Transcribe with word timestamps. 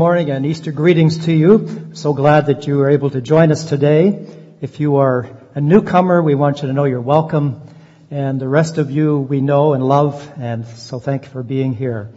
morning 0.00 0.28
and 0.30 0.44
Easter 0.44 0.72
greetings 0.72 1.26
to 1.26 1.32
you. 1.32 1.92
So 1.92 2.14
glad 2.14 2.46
that 2.46 2.66
you 2.66 2.80
are 2.80 2.90
able 2.90 3.10
to 3.10 3.20
join 3.20 3.52
us 3.52 3.64
today. 3.64 4.26
If 4.60 4.80
you 4.80 4.96
are 4.96 5.30
a 5.54 5.60
newcomer, 5.60 6.20
we 6.20 6.34
want 6.34 6.62
you 6.62 6.66
to 6.66 6.74
know 6.74 6.82
you're 6.82 7.00
welcome. 7.00 7.62
And 8.10 8.40
the 8.40 8.48
rest 8.48 8.78
of 8.78 8.90
you 8.90 9.20
we 9.20 9.40
know 9.40 9.72
and 9.72 9.86
love, 9.86 10.32
and 10.36 10.66
so 10.66 10.98
thank 10.98 11.26
you 11.26 11.30
for 11.30 11.44
being 11.44 11.74
here. 11.74 12.10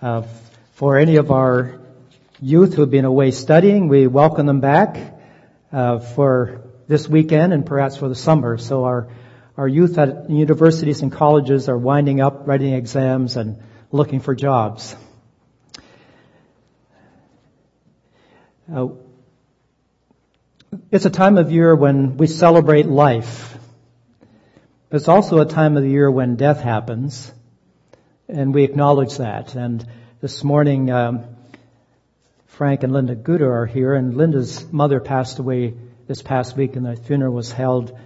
Uh, 0.00 0.22
for 0.72 0.96
any 0.96 1.16
of 1.16 1.30
our 1.30 1.80
youth 2.40 2.72
who 2.72 2.80
have 2.80 2.90
been 2.90 3.04
away 3.04 3.30
studying, 3.30 3.88
we 3.88 4.06
welcome 4.06 4.46
them 4.46 4.60
back 4.60 4.96
uh, 5.70 5.98
for 5.98 6.62
this 6.88 7.06
weekend 7.06 7.52
and 7.52 7.66
perhaps 7.66 7.98
for 7.98 8.08
the 8.08 8.14
summer. 8.14 8.56
So 8.56 8.84
our 8.84 9.08
our 9.58 9.68
youth 9.68 9.98
at 9.98 10.30
universities 10.30 11.02
and 11.02 11.12
colleges 11.12 11.68
are 11.68 11.76
winding 11.76 12.22
up, 12.22 12.48
writing 12.48 12.72
exams, 12.72 13.36
and 13.36 13.62
looking 13.90 14.20
for 14.20 14.34
jobs. 14.34 14.96
Uh, 18.70 18.88
it's 20.92 21.04
a 21.04 21.10
time 21.10 21.36
of 21.36 21.50
year 21.50 21.74
when 21.74 22.16
we 22.16 22.28
celebrate 22.28 22.86
life. 22.86 23.58
It's 24.92 25.08
also 25.08 25.40
a 25.40 25.46
time 25.46 25.76
of 25.76 25.82
the 25.82 25.88
year 25.88 26.08
when 26.08 26.36
death 26.36 26.60
happens, 26.60 27.32
and 28.28 28.54
we 28.54 28.62
acknowledge 28.62 29.16
that. 29.16 29.56
And 29.56 29.84
this 30.20 30.44
morning, 30.44 30.90
um, 30.92 31.24
Frank 32.46 32.84
and 32.84 32.92
Linda 32.92 33.16
Guder 33.16 33.50
are 33.50 33.66
here, 33.66 33.94
and 33.94 34.16
Linda's 34.16 34.70
mother 34.72 35.00
passed 35.00 35.40
away 35.40 35.74
this 36.06 36.22
past 36.22 36.56
week, 36.56 36.76
and 36.76 36.86
the 36.86 36.94
funeral 36.94 37.34
was 37.34 37.50
held. 37.50 37.98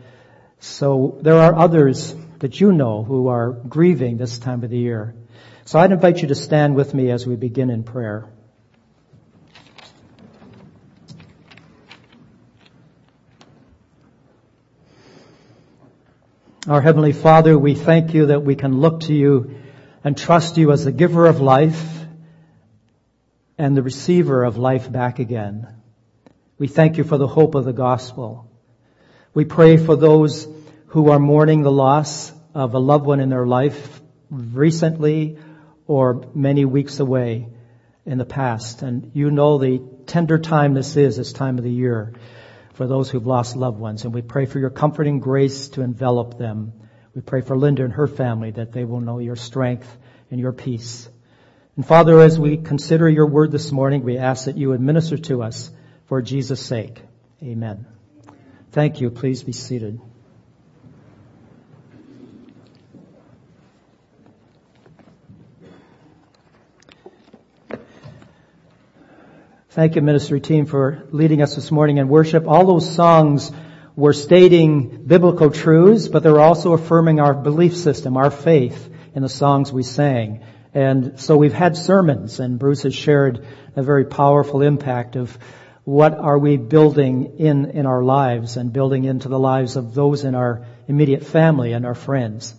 So 0.59 1.19
there 1.21 1.37
are 1.37 1.55
others 1.55 2.15
that 2.39 2.59
you 2.59 2.73
know 2.73 3.05
who 3.05 3.29
are 3.29 3.51
grieving 3.51 4.17
this 4.17 4.39
time 4.39 4.65
of 4.65 4.71
the 4.71 4.79
year. 4.79 5.15
So 5.67 5.79
I'd 5.79 5.93
invite 5.93 6.23
you 6.23 6.29
to 6.29 6.35
stand 6.35 6.77
with 6.77 6.95
me 6.95 7.11
as 7.11 7.27
we 7.27 7.37
begin 7.37 7.69
in 7.69 7.83
prayer. 7.83 8.27
Our 16.69 16.81
Heavenly 16.81 17.13
Father, 17.13 17.57
we 17.57 17.77
thank 17.77 18.13
you 18.13 18.27
that 18.27 18.43
we 18.43 18.57
can 18.57 18.81
look 18.81 19.03
to 19.03 19.15
you 19.15 19.55
and 20.03 20.19
trust 20.19 20.57
you 20.57 20.73
as 20.73 20.85
the 20.85 20.91
giver 20.91 21.27
of 21.27 21.41
life 21.41 21.81
and 23.57 23.77
the 23.77 23.85
receiver 23.85 24.43
of 24.43 24.57
life 24.57 24.91
back 24.91 25.21
again. 25.21 25.69
We 26.59 26.67
thank 26.67 26.97
you 26.97 27.05
for 27.05 27.19
the 27.19 27.29
hope 27.29 27.55
of 27.55 27.65
the 27.65 27.73
gospel. 27.73 28.51
We 29.33 29.45
pray 29.45 29.77
for 29.77 29.95
those 29.95 30.49
who 30.89 31.11
are 31.13 31.21
mourning 31.21 31.63
the 31.63 31.71
loss 31.71 32.33
of 32.53 32.75
a 32.75 32.81
loved 32.81 33.07
one 33.07 33.21
in 33.21 33.29
their 33.29 33.47
life 33.47 34.01
recently 34.29 35.39
or 35.87 36.27
many 36.35 36.65
weeks 36.65 36.99
away 36.99 37.47
in 38.05 38.19
the 38.19 38.25
past. 38.25 38.83
And 38.83 39.13
you 39.15 39.31
know 39.31 39.59
the 39.59 39.81
tender 40.07 40.39
time 40.39 40.75
this 40.75 40.97
is, 40.97 41.17
this 41.17 41.33
time 41.33 41.59
of 41.59 41.65
the 41.65 41.71
year 41.71 42.15
for 42.77 42.87
those 42.87 43.11
who've 43.11 43.27
lost 43.27 43.57
loved 43.57 43.79
ones. 43.79 44.05
And 44.05 44.13
we 44.15 44.23
pray 44.23 44.45
for 44.45 44.59
your 44.59 44.71
comforting 44.71 45.19
grace 45.19 45.69
to 45.69 45.83
envelop 45.83 46.37
them. 46.37 46.75
We 47.15 47.23
pray 47.23 47.41
for 47.41 47.57
Linda 47.57 47.85
and 47.85 47.95
her 47.95 48.07
family 48.07 48.51
that 48.53 48.73
they 48.73 48.85
will 48.85 49.01
know 49.01 49.19
your 49.19 49.37
strength 49.37 49.89
and 50.31 50.39
your 50.39 50.53
peace. 50.53 51.09
And 51.77 51.87
Father, 51.87 52.21
as 52.21 52.39
we 52.39 52.59
consider 52.59 53.09
your 53.09 53.27
word 53.27 53.51
this 53.51 53.73
morning, 53.73 54.03
we 54.03 54.19
ask 54.19 54.45
that 54.45 54.59
you 54.59 54.73
administer 54.73 55.17
to 55.17 55.43
us 55.43 55.71
for 56.05 56.21
Jesus' 56.21 56.65
sake. 56.65 57.03
Amen. 57.43 57.87
Thank 58.73 59.01
you. 59.01 59.11
Please 59.11 59.43
be 59.43 59.53
seated. 59.53 59.99
Thank 69.77 69.95
you, 69.95 70.01
ministry 70.01 70.41
team, 70.41 70.65
for 70.65 71.07
leading 71.11 71.43
us 71.43 71.55
this 71.55 71.71
morning 71.71 71.99
in 71.99 72.09
worship. 72.09 72.49
All 72.49 72.65
those 72.65 72.91
songs 72.91 73.53
were 73.95 74.15
stating 74.15 75.05
biblical 75.05 75.51
truths, 75.51 76.09
but 76.09 76.23
they 76.23 76.31
were 76.31 76.41
also 76.41 76.73
affirming 76.73 77.21
our 77.21 77.35
belief 77.35 77.77
system, 77.77 78.17
our 78.17 78.31
faith 78.31 78.89
in 79.15 79.21
the 79.21 79.29
songs 79.29 79.71
we 79.71 79.83
sang. 79.83 80.41
And 80.73 81.21
so 81.21 81.37
we've 81.37 81.53
had 81.53 81.77
sermons, 81.77 82.41
and 82.41 82.59
Bruce 82.59 82.85
has 82.85 82.95
shared 82.95 83.45
a 83.77 83.83
very 83.83 84.07
powerful 84.07 84.63
impact 84.63 85.15
of 85.15 85.37
what 85.85 86.15
are 86.15 86.39
we 86.39 86.57
building 86.57 87.37
in, 87.39 87.67
in 87.73 87.85
our 87.85 88.03
lives 88.03 88.57
and 88.57 88.73
building 88.73 89.05
into 89.05 89.29
the 89.29 89.39
lives 89.39 89.77
of 89.77 89.93
those 89.95 90.25
in 90.25 90.35
our 90.35 90.65
immediate 90.89 91.27
family 91.27 91.75
and 91.75 91.85
our 91.85 91.95
friends. 91.95 92.55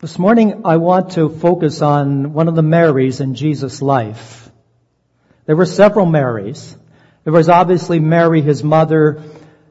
This 0.00 0.18
morning 0.18 0.62
I 0.64 0.78
want 0.78 1.10
to 1.12 1.28
focus 1.28 1.82
on 1.82 2.32
one 2.32 2.48
of 2.48 2.54
the 2.54 2.62
Marys 2.62 3.20
in 3.20 3.34
Jesus' 3.34 3.82
life. 3.82 4.50
There 5.44 5.56
were 5.56 5.66
several 5.66 6.06
Marys. 6.06 6.74
There 7.24 7.34
was 7.34 7.50
obviously 7.50 8.00
Mary, 8.00 8.40
his 8.40 8.64
mother, 8.64 9.22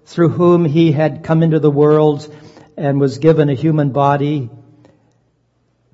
through 0.05 0.29
whom 0.29 0.65
he 0.65 0.91
had 0.91 1.23
come 1.23 1.41
into 1.41 1.59
the 1.59 1.71
world 1.71 2.31
and 2.77 2.99
was 2.99 3.17
given 3.17 3.49
a 3.49 3.55
human 3.55 3.89
body. 3.89 4.51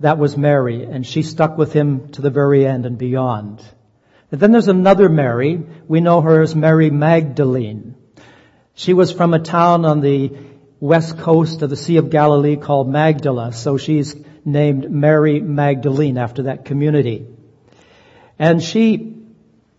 That 0.01 0.18
was 0.18 0.35
Mary, 0.35 0.84
and 0.84 1.07
she 1.07 1.22
stuck 1.22 1.57
with 1.57 1.72
him 1.72 2.09
to 2.09 2.22
the 2.22 2.29
very 2.29 2.67
end 2.67 2.85
and 2.85 2.97
beyond. 2.97 3.63
And 4.31 4.41
then 4.41 4.52
there's 4.52 4.67
another 4.67 5.07
Mary. 5.07 5.63
We 5.88 6.02
know 6.02 6.19
her 6.19 6.41
as 6.41 6.53
Mary 6.53 6.90
Magdalene. 6.90 7.96
She 8.73 8.94
was 8.94 9.13
from 9.13 9.34
a 9.34 9.40
town 9.40 9.85
on 9.85 10.02
the 10.02 10.34
west 10.85 11.18
coast 11.18 11.62
of 11.62 11.69
the 11.69 11.75
Sea 11.75 11.97
of 11.97 12.09
Galilee 12.09 12.56
called 12.56 12.88
Magdala. 12.88 13.53
So 13.53 13.78
she's 13.78 14.16
named 14.46 14.90
Mary 14.90 15.41
Magdalene 15.41 16.18
after 16.18 16.44
that 16.44 16.66
community. 16.66 17.25
And 18.38 18.62
she 18.62 19.16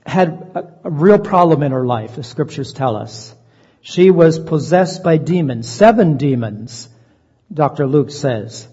had 0.05 0.50
a, 0.55 0.91
real 0.91 1.19
problem 1.19 1.62
in 1.62 1.72
her 1.72 1.84
life, 1.84 2.17
the 2.17 2.22
scriptures 2.22 2.72
tell 2.72 2.97
us. 2.97 3.34
She 3.81 4.11
was 4.11 4.39
possessed 4.39 5.03
by 5.03 5.17
demons, 5.17 5.69
seven 5.69 6.17
demons, 6.17 6.89
Dr. 7.53 7.87
Luke 7.87 8.11
says. 8.11 8.69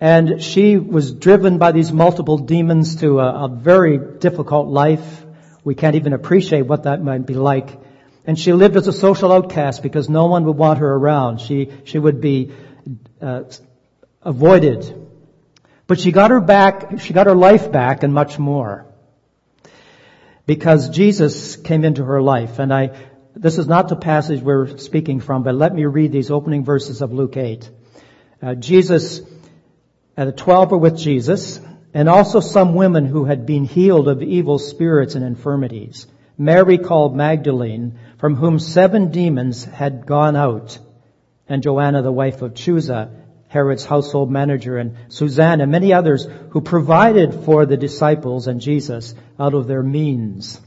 And 0.00 0.42
she 0.42 0.76
was 0.76 1.12
driven 1.12 1.58
by 1.58 1.72
these 1.72 1.92
multiple 1.92 2.38
demons 2.38 2.96
to 2.96 3.20
a, 3.20 3.44
a 3.44 3.48
very 3.48 3.98
difficult 4.18 4.68
life. 4.68 5.24
We 5.62 5.74
can't 5.74 5.96
even 5.96 6.12
appreciate 6.12 6.62
what 6.62 6.82
that 6.84 7.02
might 7.02 7.24
be 7.24 7.34
like 7.34 7.81
and 8.26 8.38
she 8.38 8.52
lived 8.52 8.76
as 8.76 8.86
a 8.86 8.92
social 8.92 9.32
outcast 9.32 9.82
because 9.82 10.08
no 10.08 10.26
one 10.26 10.44
would 10.44 10.56
want 10.56 10.78
her 10.78 10.94
around. 10.94 11.40
She, 11.40 11.72
she 11.84 11.98
would 11.98 12.20
be 12.20 12.52
uh, 13.20 13.44
avoided. 14.22 15.08
But 15.86 15.98
she 15.98 16.12
got 16.12 16.30
her 16.30 16.40
back, 16.40 17.00
she 17.00 17.12
got 17.12 17.26
her 17.26 17.34
life 17.34 17.72
back 17.72 18.02
and 18.02 18.14
much 18.14 18.38
more. 18.38 18.86
Because 20.46 20.90
Jesus 20.90 21.56
came 21.56 21.84
into 21.84 22.04
her 22.04 22.22
life. 22.22 22.58
And 22.58 22.72
I, 22.72 22.96
this 23.34 23.58
is 23.58 23.66
not 23.66 23.88
the 23.88 23.96
passage 23.96 24.40
we're 24.40 24.78
speaking 24.78 25.20
from, 25.20 25.42
but 25.42 25.54
let 25.54 25.74
me 25.74 25.84
read 25.84 26.12
these 26.12 26.30
opening 26.30 26.64
verses 26.64 27.02
of 27.02 27.12
Luke 27.12 27.36
8. 27.36 27.70
Uh, 28.40 28.54
Jesus, 28.54 29.20
uh, 30.16 30.26
the 30.26 30.32
twelve 30.32 30.70
were 30.70 30.78
with 30.78 30.96
Jesus, 30.96 31.60
and 31.94 32.08
also 32.08 32.40
some 32.40 32.74
women 32.74 33.06
who 33.06 33.24
had 33.24 33.46
been 33.46 33.64
healed 33.64 34.08
of 34.08 34.22
evil 34.22 34.58
spirits 34.58 35.14
and 35.14 35.24
infirmities. 35.24 36.06
Mary 36.38 36.78
called 36.78 37.14
Magdalene, 37.14 37.98
from 38.22 38.36
whom 38.36 38.60
seven 38.60 39.10
demons 39.10 39.64
had 39.64 40.06
gone 40.06 40.36
out, 40.36 40.78
and 41.48 41.60
Joanna, 41.60 42.02
the 42.02 42.12
wife 42.12 42.40
of 42.40 42.54
Chuza, 42.54 43.10
Herod's 43.48 43.84
household 43.84 44.30
manager, 44.30 44.78
and 44.78 44.96
Susanna, 45.08 45.64
and 45.64 45.72
many 45.72 45.92
others 45.92 46.28
who 46.50 46.60
provided 46.60 47.34
for 47.44 47.66
the 47.66 47.76
disciples 47.76 48.46
and 48.46 48.60
Jesus 48.60 49.16
out 49.40 49.54
of 49.54 49.66
their 49.66 49.82
means. 49.82 50.60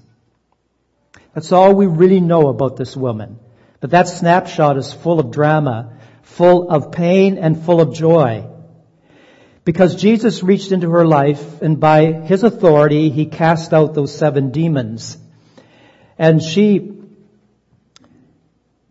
That's 1.33 1.53
all 1.53 1.73
we 1.73 1.85
really 1.85 2.19
know 2.19 2.49
about 2.49 2.75
this 2.75 2.93
woman. 2.93 3.39
But 3.79 3.91
that 3.91 4.09
snapshot 4.09 4.75
is 4.75 4.91
full 4.91 5.21
of 5.21 5.31
drama, 5.31 5.93
full 6.23 6.69
of 6.69 6.91
pain, 6.91 7.37
and 7.37 7.63
full 7.63 7.79
of 7.79 7.93
joy. 7.93 8.49
Because 9.63 9.95
Jesus 9.95 10.43
reached 10.43 10.73
into 10.73 10.89
her 10.89 11.05
life, 11.05 11.61
and 11.61 11.79
by 11.79 12.11
his 12.11 12.43
authority, 12.43 13.11
he 13.11 13.27
cast 13.27 13.73
out 13.73 13.93
those 13.93 14.13
seven 14.13 14.51
demons. 14.51 15.17
And 16.17 16.43
she 16.43 16.94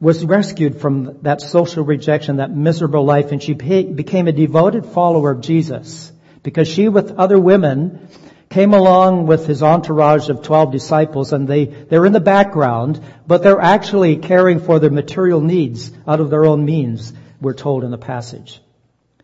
was 0.04 0.22
rescued 0.22 0.82
from 0.82 1.20
that 1.22 1.40
social 1.40 1.82
rejection, 1.82 2.36
that 2.36 2.54
miserable 2.54 3.06
life, 3.06 3.32
and 3.32 3.42
she 3.42 3.54
became 3.54 4.28
a 4.28 4.32
devoted 4.32 4.84
follower 4.84 5.30
of 5.30 5.40
Jesus 5.40 6.12
because 6.42 6.68
she 6.68 6.90
with 6.90 7.12
other 7.12 7.40
women 7.40 8.06
came 8.50 8.74
along 8.74 9.26
with 9.26 9.46
his 9.46 9.62
entourage 9.62 10.28
of 10.28 10.42
12 10.42 10.72
disciples 10.72 11.32
and 11.32 11.48
they, 11.48 11.64
they're 11.64 12.04
in 12.04 12.12
the 12.12 12.20
background, 12.20 13.00
but 13.26 13.42
they're 13.42 13.62
actually 13.62 14.18
caring 14.18 14.60
for 14.60 14.78
their 14.78 14.90
material 14.90 15.40
needs 15.40 15.90
out 16.06 16.20
of 16.20 16.28
their 16.28 16.44
own 16.44 16.66
means, 16.66 17.14
we're 17.40 17.54
told 17.54 17.82
in 17.82 17.90
the 17.90 17.96
passage. 17.96 18.60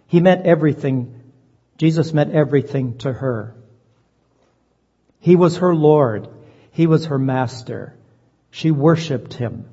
He 0.07 0.21
meant 0.21 0.47
everything, 0.47 1.23
Jesus 1.77 2.15
meant 2.15 2.33
everything 2.33 2.97
to 2.99 3.13
her. 3.13 3.55
He 5.19 5.37
was 5.37 5.59
her 5.59 5.75
Lord. 5.75 6.29
He 6.71 6.87
was 6.87 7.05
her 7.07 7.19
master. 7.19 7.95
She 8.51 8.71
worshiped 8.71 9.35
him. 9.35 9.67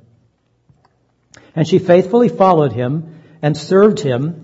And 1.58 1.68
she 1.68 1.80
faithfully 1.80 2.30
followed 2.30 2.72
him 2.72 3.20
and 3.42 3.58
served 3.58 4.00
him 4.00 4.44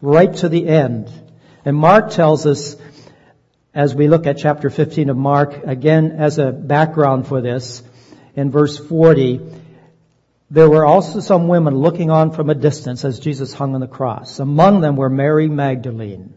right 0.00 0.34
to 0.36 0.48
the 0.48 0.66
end. 0.66 1.12
And 1.62 1.76
Mark 1.76 2.10
tells 2.10 2.46
us 2.46 2.76
as 3.74 3.94
we 3.94 4.08
look 4.08 4.26
at 4.26 4.38
chapter 4.38 4.70
15 4.70 5.10
of 5.10 5.16
Mark, 5.18 5.66
again 5.66 6.12
as 6.12 6.38
a 6.38 6.52
background 6.52 7.26
for 7.26 7.42
this, 7.42 7.82
in 8.34 8.50
verse 8.50 8.78
40, 8.78 9.42
there 10.50 10.70
were 10.70 10.86
also 10.86 11.20
some 11.20 11.48
women 11.48 11.74
looking 11.74 12.10
on 12.10 12.30
from 12.30 12.48
a 12.48 12.54
distance 12.54 13.04
as 13.04 13.20
Jesus 13.20 13.52
hung 13.52 13.74
on 13.74 13.82
the 13.82 13.86
cross. 13.86 14.40
Among 14.40 14.80
them 14.80 14.96
were 14.96 15.10
Mary 15.10 15.48
Magdalene. 15.48 16.32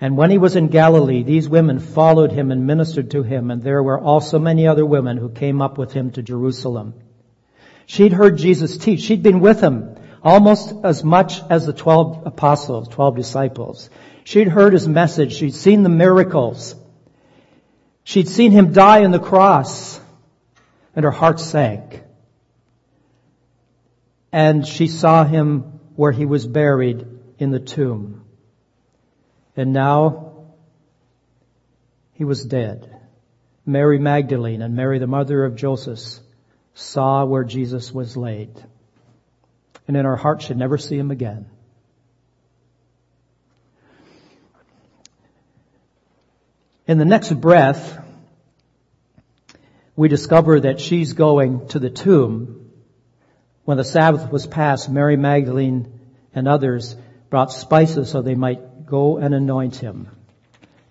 And 0.00 0.16
when 0.16 0.32
he 0.32 0.38
was 0.38 0.56
in 0.56 0.66
Galilee, 0.66 1.22
these 1.22 1.48
women 1.48 1.78
followed 1.78 2.32
him 2.32 2.50
and 2.50 2.66
ministered 2.66 3.12
to 3.12 3.22
him, 3.22 3.52
and 3.52 3.62
there 3.62 3.84
were 3.84 4.00
also 4.00 4.40
many 4.40 4.66
other 4.66 4.84
women 4.84 5.16
who 5.16 5.28
came 5.28 5.62
up 5.62 5.78
with 5.78 5.92
him 5.92 6.10
to 6.10 6.22
Jerusalem. 6.24 6.94
She'd 7.86 8.12
heard 8.12 8.38
Jesus 8.38 8.78
teach. 8.78 9.00
She'd 9.00 9.22
been 9.22 9.40
with 9.40 9.60
him 9.60 9.96
almost 10.22 10.74
as 10.84 11.04
much 11.04 11.40
as 11.50 11.66
the 11.66 11.72
twelve 11.72 12.22
apostles, 12.26 12.88
twelve 12.88 13.14
disciples. 13.14 13.90
She'd 14.24 14.48
heard 14.48 14.72
his 14.72 14.88
message. 14.88 15.34
She'd 15.34 15.54
seen 15.54 15.82
the 15.82 15.90
miracles. 15.90 16.74
She'd 18.04 18.28
seen 18.28 18.50
him 18.50 18.72
die 18.72 19.04
on 19.04 19.10
the 19.10 19.18
cross 19.18 20.00
and 20.96 21.04
her 21.04 21.10
heart 21.10 21.40
sank. 21.40 22.02
And 24.32 24.66
she 24.66 24.88
saw 24.88 25.24
him 25.24 25.80
where 25.94 26.12
he 26.12 26.24
was 26.24 26.46
buried 26.46 27.06
in 27.38 27.50
the 27.50 27.60
tomb. 27.60 28.24
And 29.56 29.72
now 29.72 30.46
he 32.14 32.24
was 32.24 32.44
dead. 32.44 32.90
Mary 33.66 33.98
Magdalene 33.98 34.62
and 34.62 34.74
Mary 34.74 34.98
the 34.98 35.06
mother 35.06 35.44
of 35.44 35.54
Joseph 35.56 36.23
saw 36.74 37.24
where 37.24 37.44
Jesus 37.44 37.92
was 37.92 38.16
laid. 38.16 38.50
And 39.86 39.96
in 39.96 40.06
our 40.06 40.16
heart 40.16 40.42
should 40.42 40.56
never 40.56 40.78
see 40.78 40.98
him 40.98 41.10
again. 41.10 41.46
In 46.86 46.98
the 46.98 47.04
next 47.04 47.32
breath, 47.32 47.98
we 49.96 50.08
discover 50.08 50.60
that 50.60 50.80
she's 50.80 51.12
going 51.12 51.68
to 51.68 51.78
the 51.78 51.90
tomb. 51.90 52.70
When 53.64 53.78
the 53.78 53.84
Sabbath 53.84 54.30
was 54.30 54.46
passed, 54.46 54.90
Mary 54.90 55.16
Magdalene 55.16 56.00
and 56.34 56.48
others 56.48 56.96
brought 57.30 57.52
spices 57.52 58.10
so 58.10 58.20
they 58.20 58.34
might 58.34 58.84
go 58.84 59.16
and 59.16 59.34
anoint 59.34 59.76
him. 59.76 60.08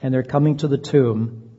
And 0.02 0.14
they're 0.14 0.24
coming 0.24 0.58
to 0.58 0.68
the 0.68 0.78
tomb 0.78 1.52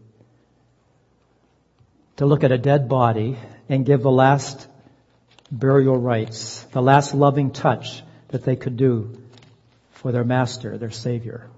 to 2.17 2.27
look 2.27 2.45
at 2.45 2.53
a 2.53 2.59
dead 2.59 2.89
body 2.89 3.39
and 3.69 3.87
give 3.87 4.03
the 4.03 4.11
last 4.11 4.69
burial 5.51 5.97
rites, 5.97 6.63
the 6.73 6.83
last 6.83 7.15
loving 7.15 7.51
touch 7.51 8.03
that 8.29 8.45
they 8.45 8.57
could 8.57 8.77
do 8.77 9.19
for 9.93 10.13
their 10.13 10.25
master, 10.25 10.77
their 10.77 10.91
savior. 10.91 11.49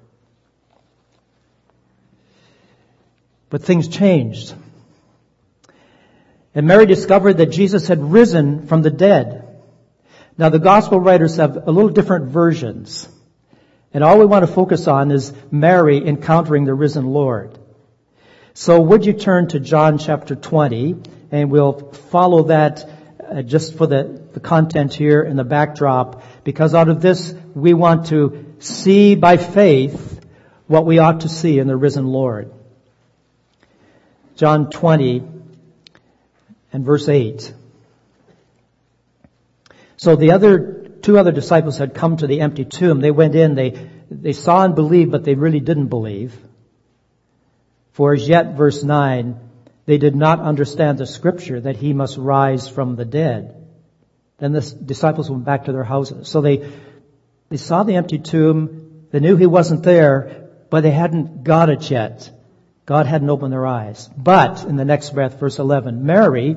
But 3.49 3.62
things 3.62 3.88
changed. 3.88 4.55
And 6.55 6.67
Mary 6.67 6.87
discovered 6.87 7.35
that 7.35 7.47
Jesus 7.47 7.87
had 7.87 8.03
risen 8.03 8.67
from 8.67 8.82
the 8.82 8.91
dead. 8.91 9.43
Now 10.38 10.49
the 10.49 10.59
gospel 10.59 11.00
writers 11.00 11.37
have 11.37 11.69
a 11.69 11.70
little 11.70 11.91
different 11.91 12.26
versions. 12.26 13.09
And 13.93 14.05
all 14.05 14.19
we 14.19 14.26
want 14.26 14.47
to 14.47 14.52
focus 14.52 14.88
on 14.88 15.11
is 15.11 15.32
Mary 15.50 16.06
encountering 16.06 16.64
the 16.64 16.75
risen 16.75 17.06
Lord. 17.06 17.59
So 18.52 18.81
would 18.81 19.06
you 19.06 19.12
turn 19.12 19.49
to 19.49 19.61
John 19.61 19.99
chapter 19.99 20.35
20 20.35 20.97
and 21.31 21.50
we'll 21.50 21.93
follow 21.93 22.44
that 22.44 22.88
uh, 23.20 23.43
just 23.43 23.76
for 23.76 23.87
the, 23.87 24.23
the 24.32 24.40
content 24.40 24.94
here 24.94 25.23
and 25.23 25.38
the 25.38 25.44
backdrop 25.44 26.23
because 26.44 26.75
out 26.75 26.88
of 26.88 27.00
this 27.00 27.34
we 27.55 27.75
want 27.75 28.06
to 28.06 28.55
see 28.58 29.14
by 29.14 29.37
faith 29.37 30.20
what 30.67 30.84
we 30.84 30.99
ought 30.99 31.20
to 31.20 31.28
see 31.28 31.58
in 31.58 31.67
the 31.67 31.76
risen 31.76 32.06
Lord. 32.06 32.52
John 34.37 34.70
20 34.70 35.23
and 36.73 36.84
verse 36.84 37.08
8. 37.08 37.55
So 39.96 40.17
the 40.17 40.32
other, 40.32 40.90
two 41.00 41.19
other 41.19 41.32
disciples 41.32 41.78
had 41.78 41.94
come 41.94 42.19
to 42.19 42.26
the 42.26 42.40
empty 42.40 42.64
tomb. 42.64 43.00
They 43.00 43.11
went 43.11 43.34
in, 43.34 43.55
they, 43.55 43.88
they 44.11 44.34
saw 44.34 44.64
and 44.64 44.75
believed, 44.75 45.11
but 45.11 45.25
they 45.25 45.34
really 45.34 45.61
didn't 45.61 45.88
believe. 45.88 46.37
For 47.93 48.12
as 48.12 48.28
yet, 48.28 48.56
verse 48.56 48.84
9, 48.84 49.40
they 49.87 49.99
did 49.99 50.17
not 50.17 50.41
understand 50.41 50.99
the 50.99 51.06
scripture 51.06 51.61
that 51.61 51.77
he 51.77 51.93
must 51.93 52.19
rise 52.19 52.69
from 52.69 52.97
the 52.97 53.05
dead. 53.05 53.55
Then 54.38 54.53
the 54.53 54.61
disciples 54.61 55.31
went 55.31 55.44
back 55.44 55.65
to 55.65 55.73
their 55.73 55.85
houses. 55.85 56.29
So 56.29 56.41
they, 56.41 56.71
they 57.49 57.56
saw 57.56 57.85
the 57.85 57.94
empty 57.94 58.19
tomb. 58.19 59.06
They 59.11 59.21
knew 59.21 59.37
he 59.37 59.47
wasn't 59.47 59.85
there, 59.85 60.49
but 60.69 60.83
they 60.83 60.91
hadn't 60.91 61.44
got 61.44 61.71
it 61.71 61.91
yet. 61.91 62.31
God 62.85 63.06
hadn't 63.06 63.31
opened 63.31 63.53
their 63.53 63.67
eyes. 63.67 64.11
But, 64.17 64.65
in 64.65 64.77
the 64.77 64.85
next 64.85 65.11
breath, 65.11 65.41
verse 65.41 65.59
11, 65.59 66.05
Mary 66.05 66.56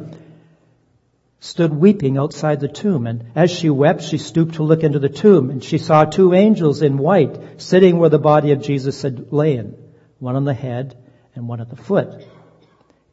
stood 1.40 1.74
weeping 1.74 2.18
outside 2.18 2.60
the 2.60 2.68
tomb, 2.68 3.08
and 3.08 3.31
as 3.36 3.50
she 3.50 3.70
wept, 3.70 4.04
she 4.04 4.18
stooped 4.18 4.56
to 4.56 4.64
look 4.64 4.84
into 4.84 5.00
the 5.00 5.10
tomb, 5.10 5.50
and 5.50 5.64
she 5.64 5.78
saw 5.78 6.04
two 6.04 6.34
angels 6.34 6.81
in 6.81 6.98
white 6.98 7.62
sitting 7.62 7.98
where 7.98 8.10
the 8.10 8.20
body 8.20 8.52
of 8.52 8.62
Jesus 8.62 9.02
had 9.02 9.31
lain, 9.31 9.76
one 10.20 10.36
on 10.36 10.46
the 10.46 10.54
head 10.54 10.98
and 11.36 11.48
one 11.48 11.62
at 11.62 11.70
the 11.70 11.76
foot. 11.76 12.28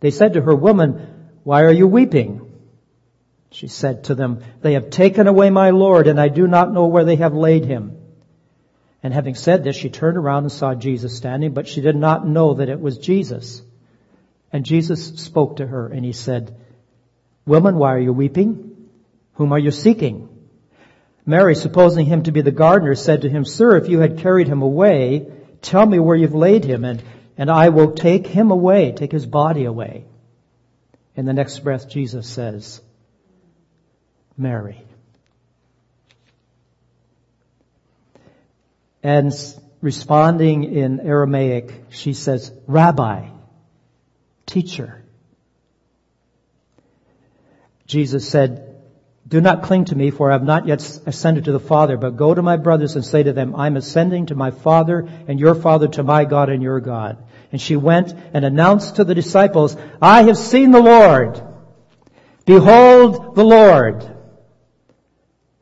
They 0.00 0.10
said 0.10 0.34
to 0.34 0.42
her, 0.42 0.54
Woman, 0.54 1.14
why 1.42 1.62
are 1.62 1.72
you 1.72 1.86
weeping? 1.86 2.42
She 3.50 3.68
said 3.68 4.04
to 4.04 4.14
them, 4.14 4.42
They 4.60 4.74
have 4.74 4.90
taken 4.90 5.26
away 5.26 5.50
my 5.50 5.70
Lord, 5.70 6.08
and 6.08 6.20
I 6.20 6.28
do 6.28 6.46
not 6.46 6.72
know 6.72 6.86
where 6.86 7.04
they 7.04 7.16
have 7.16 7.34
laid 7.34 7.64
him. 7.64 7.96
And 9.02 9.14
having 9.14 9.34
said 9.34 9.62
this, 9.62 9.76
she 9.76 9.88
turned 9.88 10.16
around 10.16 10.44
and 10.44 10.52
saw 10.52 10.74
Jesus 10.74 11.16
standing, 11.16 11.54
but 11.54 11.68
she 11.68 11.80
did 11.80 11.96
not 11.96 12.26
know 12.26 12.54
that 12.54 12.68
it 12.68 12.80
was 12.80 12.98
Jesus. 12.98 13.62
And 14.52 14.64
Jesus 14.64 15.16
spoke 15.20 15.56
to 15.56 15.66
her 15.66 15.86
and 15.88 16.04
he 16.04 16.12
said, 16.12 16.56
Woman, 17.46 17.76
why 17.76 17.94
are 17.94 18.00
you 18.00 18.12
weeping? 18.12 18.88
Whom 19.34 19.52
are 19.52 19.58
you 19.58 19.70
seeking? 19.70 20.28
Mary, 21.24 21.54
supposing 21.54 22.06
him 22.06 22.22
to 22.24 22.32
be 22.32 22.40
the 22.40 22.50
gardener, 22.50 22.94
said 22.94 23.22
to 23.22 23.28
him, 23.28 23.44
Sir, 23.44 23.76
if 23.76 23.88
you 23.88 24.00
had 24.00 24.18
carried 24.18 24.48
him 24.48 24.62
away, 24.62 25.26
tell 25.62 25.84
me 25.84 25.98
where 25.98 26.16
you've 26.16 26.34
laid 26.34 26.64
him 26.64 26.84
and, 26.84 27.02
and 27.38 27.50
I 27.50 27.68
will 27.68 27.92
take 27.92 28.26
him 28.26 28.50
away, 28.50 28.92
take 28.92 29.12
his 29.12 29.26
body 29.26 29.64
away. 29.64 30.04
In 31.14 31.24
the 31.26 31.32
next 31.32 31.60
breath, 31.60 31.88
Jesus 31.88 32.28
says, 32.28 32.80
Mary. 34.36 34.82
And 39.02 39.32
responding 39.80 40.64
in 40.64 41.00
Aramaic, 41.00 41.84
she 41.90 42.12
says, 42.12 42.52
Rabbi, 42.66 43.28
teacher. 44.46 45.02
Jesus 47.86 48.28
said, 48.28 48.76
do 49.28 49.40
not 49.40 49.64
cling 49.64 49.86
to 49.86 49.96
me, 49.96 50.10
for 50.10 50.30
I 50.30 50.34
have 50.34 50.44
not 50.44 50.68
yet 50.68 50.80
ascended 51.04 51.44
to 51.44 51.52
the 51.52 51.60
Father, 51.60 51.96
but 51.96 52.16
go 52.16 52.32
to 52.32 52.42
my 52.42 52.56
brothers 52.56 52.94
and 52.94 53.04
say 53.04 53.24
to 53.24 53.32
them, 53.32 53.56
I'm 53.56 53.76
ascending 53.76 54.26
to 54.26 54.36
my 54.36 54.52
Father 54.52 55.08
and 55.26 55.40
your 55.40 55.56
Father, 55.56 55.88
to 55.88 56.04
my 56.04 56.24
God 56.24 56.48
and 56.48 56.62
your 56.62 56.78
God. 56.78 57.24
And 57.52 57.60
she 57.60 57.76
went 57.76 58.14
and 58.34 58.44
announced 58.44 58.96
to 58.96 59.04
the 59.04 59.14
disciples, 59.14 59.76
I 60.00 60.24
have 60.24 60.36
seen 60.36 60.70
the 60.70 60.80
Lord. 60.80 61.40
Behold 62.44 63.34
the 63.34 63.44
Lord. 63.44 64.08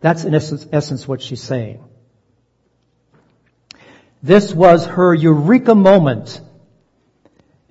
That's 0.01 0.25
in 0.25 0.35
essence, 0.35 0.67
essence 0.71 1.09
what 1.09 1.23
she's 1.23 1.43
saying. 1.43 1.83
This 4.23 4.55
was 4.55 4.87
her 4.87 5.15
eureka 5.15 5.75
moment 5.75 6.41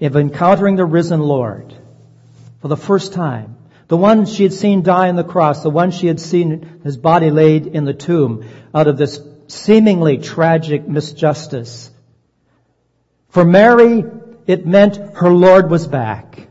of 0.02 0.16
encountering 0.16 0.76
the 0.76 0.86
risen 0.86 1.22
Lord 1.22 1.74
for 2.62 2.68
the 2.68 2.78
first 2.78 3.14
time. 3.14 3.58
The 3.88 3.98
one 3.98 4.26
she 4.26 4.44
had 4.44 4.54
seen 4.54 4.82
die 4.82 5.10
on 5.10 5.16
the 5.16 5.24
cross, 5.24 5.64
the 5.64 5.70
one 5.70 5.92
she 5.92 6.08
had 6.08 6.20
seen 6.20 6.82
his 6.84 6.98
body 6.98 7.32
laid 7.32 7.68
in 7.68 7.86
the 7.86 7.94
tomb 7.94 8.46
out 8.74 8.88
of 8.88 8.98
this 8.98 9.20
seemingly 9.48 10.18
tragic 10.18 10.88
misjustice. 10.88 11.90
For 13.34 13.44
Mary, 13.44 14.06
it 14.46 14.68
meant 14.68 14.98
her 15.16 15.32
Lord 15.32 15.72
was 15.72 15.88
back. 15.88 16.50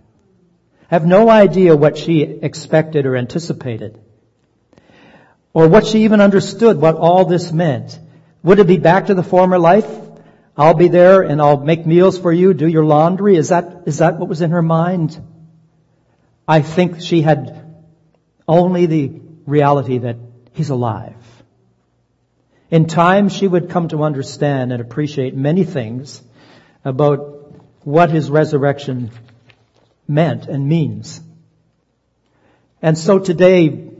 I 0.90 0.94
have 0.96 1.06
no 1.06 1.30
idea 1.30 1.76
what 1.76 1.96
she 1.96 2.22
expected 2.22 3.06
or 3.06 3.16
anticipated. 3.16 4.00
Or 5.54 5.68
what 5.68 5.86
she 5.86 6.02
even 6.02 6.20
understood 6.20 6.80
what 6.80 6.96
all 6.96 7.24
this 7.24 7.52
meant. 7.52 8.00
Would 8.42 8.58
it 8.58 8.66
be 8.66 8.78
back 8.78 9.06
to 9.06 9.14
the 9.14 9.22
former 9.22 9.60
life? 9.60 9.88
I'll 10.56 10.74
be 10.74 10.88
there 10.88 11.22
and 11.22 11.40
I'll 11.40 11.58
make 11.58 11.86
meals 11.86 12.18
for 12.18 12.32
you, 12.32 12.52
do 12.52 12.66
your 12.66 12.84
laundry. 12.84 13.36
Is 13.36 13.50
that, 13.50 13.82
is 13.86 13.98
that 13.98 14.18
what 14.18 14.28
was 14.28 14.40
in 14.42 14.50
her 14.50 14.60
mind? 14.60 15.16
I 16.48 16.62
think 16.62 17.00
she 17.00 17.22
had 17.22 17.76
only 18.48 18.86
the 18.86 19.20
reality 19.46 19.98
that 19.98 20.16
he's 20.50 20.70
alive. 20.70 21.14
In 22.72 22.86
time, 22.86 23.28
she 23.28 23.46
would 23.46 23.70
come 23.70 23.86
to 23.90 24.02
understand 24.02 24.72
and 24.72 24.80
appreciate 24.80 25.36
many 25.36 25.62
things 25.62 26.20
about 26.84 27.54
what 27.84 28.10
his 28.10 28.30
resurrection 28.30 29.10
meant 30.08 30.46
and 30.46 30.68
means. 30.68 31.20
And 32.80 32.98
so 32.98 33.18
today, 33.18 33.90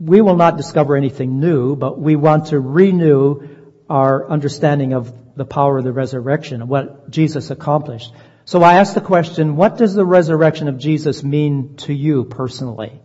we 0.00 0.20
will 0.20 0.36
not 0.36 0.56
discover 0.56 0.96
anything 0.96 1.40
new, 1.40 1.76
but 1.76 1.98
we 1.98 2.16
want 2.16 2.46
to 2.46 2.60
renew 2.60 3.48
our 3.88 4.28
understanding 4.28 4.92
of 4.92 5.12
the 5.36 5.44
power 5.44 5.78
of 5.78 5.84
the 5.84 5.92
resurrection 5.92 6.62
and 6.62 6.70
what 6.70 7.10
Jesus 7.10 7.50
accomplished. 7.50 8.12
So 8.46 8.62
I 8.62 8.74
ask 8.74 8.94
the 8.94 9.00
question, 9.00 9.56
what 9.56 9.76
does 9.76 9.94
the 9.94 10.04
resurrection 10.04 10.68
of 10.68 10.78
Jesus 10.78 11.22
mean 11.22 11.76
to 11.78 11.92
you 11.92 12.24
personally? 12.24 13.00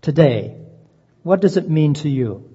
Today. 0.00 0.56
What 1.22 1.40
does 1.40 1.56
it 1.56 1.68
mean 1.68 1.94
to 1.94 2.08
you? 2.08 2.51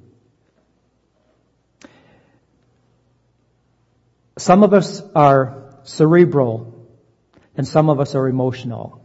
Some 4.37 4.63
of 4.63 4.73
us 4.73 5.01
are 5.15 5.73
cerebral 5.83 6.87
and 7.55 7.67
some 7.67 7.89
of 7.89 7.99
us 7.99 8.13
are 8.13 8.27
emotional. 8.27 9.03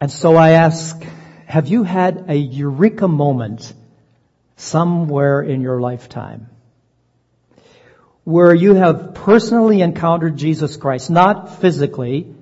And 0.00 0.10
so 0.10 0.36
I 0.36 0.50
ask, 0.50 1.02
have 1.46 1.68
you 1.68 1.82
had 1.82 2.26
a 2.28 2.36
eureka 2.36 3.08
moment 3.08 3.72
somewhere 4.56 5.42
in 5.42 5.60
your 5.60 5.80
lifetime 5.80 6.48
where 8.24 8.54
you 8.54 8.74
have 8.74 9.14
personally 9.14 9.80
encountered 9.80 10.36
Jesus 10.36 10.76
Christ, 10.76 11.10
not 11.10 11.60
physically, 11.60 12.34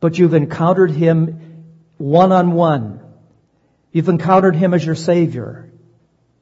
but 0.00 0.18
you've 0.18 0.34
encountered 0.34 0.90
Him 0.90 1.64
one 1.98 2.32
on 2.32 2.52
one. 2.52 3.00
You've 3.92 4.08
encountered 4.08 4.56
Him 4.56 4.74
as 4.74 4.84
your 4.84 4.94
Savior. 4.94 5.70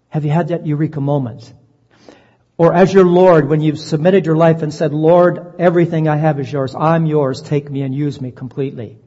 Have 0.09 0.25
you 0.25 0.31
had 0.31 0.49
that 0.49 0.67
eureka 0.67 1.01
moment? 1.01 1.53
Or 2.57 2.73
as 2.73 2.95
your 2.95 3.05
Lord, 3.05 3.49
when 3.49 3.61
you've 3.61 3.81
submitted 3.81 4.27
your 4.27 4.37
life 4.37 4.63
and 4.63 4.73
said, 4.73 4.95
Lord, 4.95 5.55
everything 5.59 6.09
I 6.09 6.17
have 6.17 6.39
is 6.39 6.53
yours. 6.53 6.75
I'm 6.75 7.05
yours. 7.05 7.43
Take 7.43 7.69
me 7.69 7.83
and 7.83 7.95
use 7.95 8.21
me 8.21 8.31
completely. 8.31 8.99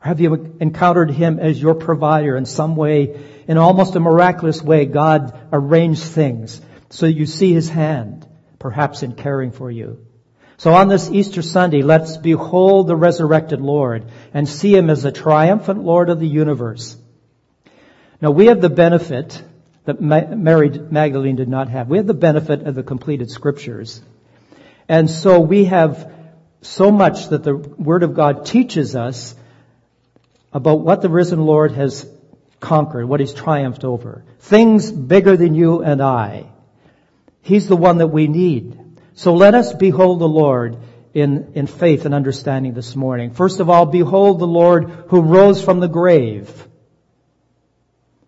Or 0.00 0.08
have 0.08 0.20
you 0.20 0.56
encountered 0.60 1.10
Him 1.10 1.40
as 1.40 1.60
your 1.60 1.74
provider 1.74 2.36
in 2.36 2.44
some 2.44 2.76
way, 2.76 3.20
in 3.48 3.58
almost 3.58 3.96
a 3.96 4.00
miraculous 4.00 4.62
way, 4.62 4.86
God 4.86 5.36
arranged 5.52 6.04
things 6.04 6.60
so 6.90 7.06
you 7.06 7.26
see 7.26 7.52
His 7.52 7.68
hand, 7.68 8.26
perhaps 8.60 9.02
in 9.02 9.14
caring 9.14 9.50
for 9.50 9.70
you. 9.70 10.06
So 10.56 10.72
on 10.72 10.86
this 10.86 11.10
Easter 11.10 11.42
Sunday, 11.42 11.82
let's 11.82 12.16
behold 12.16 12.86
the 12.86 12.94
resurrected 12.94 13.60
Lord 13.60 14.04
and 14.32 14.48
see 14.48 14.76
Him 14.76 14.88
as 14.88 15.02
the 15.02 15.10
triumphant 15.10 15.82
Lord 15.82 16.10
of 16.10 16.20
the 16.20 16.28
universe. 16.28 16.96
Now 18.20 18.30
we 18.30 18.46
have 18.46 18.60
the 18.60 18.70
benefit 18.70 19.42
that 19.84 20.00
Mary 20.00 20.70
Magdalene 20.70 21.36
did 21.36 21.48
not 21.48 21.68
have. 21.68 21.88
We 21.88 21.98
have 21.98 22.06
the 22.06 22.14
benefit 22.14 22.62
of 22.62 22.74
the 22.74 22.82
completed 22.82 23.30
scriptures. 23.30 24.00
And 24.88 25.10
so 25.10 25.40
we 25.40 25.64
have 25.64 26.12
so 26.60 26.90
much 26.90 27.28
that 27.28 27.42
the 27.42 27.56
Word 27.56 28.02
of 28.02 28.14
God 28.14 28.46
teaches 28.46 28.94
us 28.94 29.34
about 30.52 30.80
what 30.80 31.02
the 31.02 31.08
risen 31.08 31.40
Lord 31.40 31.72
has 31.72 32.08
conquered, 32.60 33.06
what 33.06 33.20
He's 33.20 33.32
triumphed 33.32 33.84
over. 33.84 34.24
Things 34.38 34.90
bigger 34.90 35.36
than 35.36 35.54
you 35.54 35.82
and 35.82 36.00
I. 36.00 36.46
He's 37.40 37.66
the 37.66 37.76
one 37.76 37.98
that 37.98 38.08
we 38.08 38.28
need. 38.28 38.78
So 39.14 39.34
let 39.34 39.54
us 39.54 39.72
behold 39.72 40.20
the 40.20 40.28
Lord 40.28 40.78
in, 41.12 41.52
in 41.54 41.66
faith 41.66 42.06
and 42.06 42.14
understanding 42.14 42.72
this 42.72 42.94
morning. 42.94 43.32
First 43.32 43.60
of 43.60 43.68
all, 43.68 43.86
behold 43.86 44.38
the 44.38 44.46
Lord 44.46 44.90
who 45.08 45.20
rose 45.20 45.62
from 45.62 45.80
the 45.80 45.88
grave. 45.88 46.68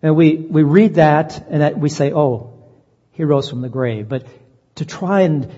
And 0.05 0.17
we, 0.17 0.37
we 0.37 0.65
read 0.65 0.97
that 0.97 1.47
and 1.49 1.81
we 1.81 1.89
say, 1.89 2.13
oh, 2.13 2.53
he 3.13 3.25
rose 3.25 3.49
from 3.49 3.63
the 3.63 3.71
grave. 3.71 4.07
But 4.07 4.27
to 4.75 4.85
try 4.85 5.23
and 5.23 5.51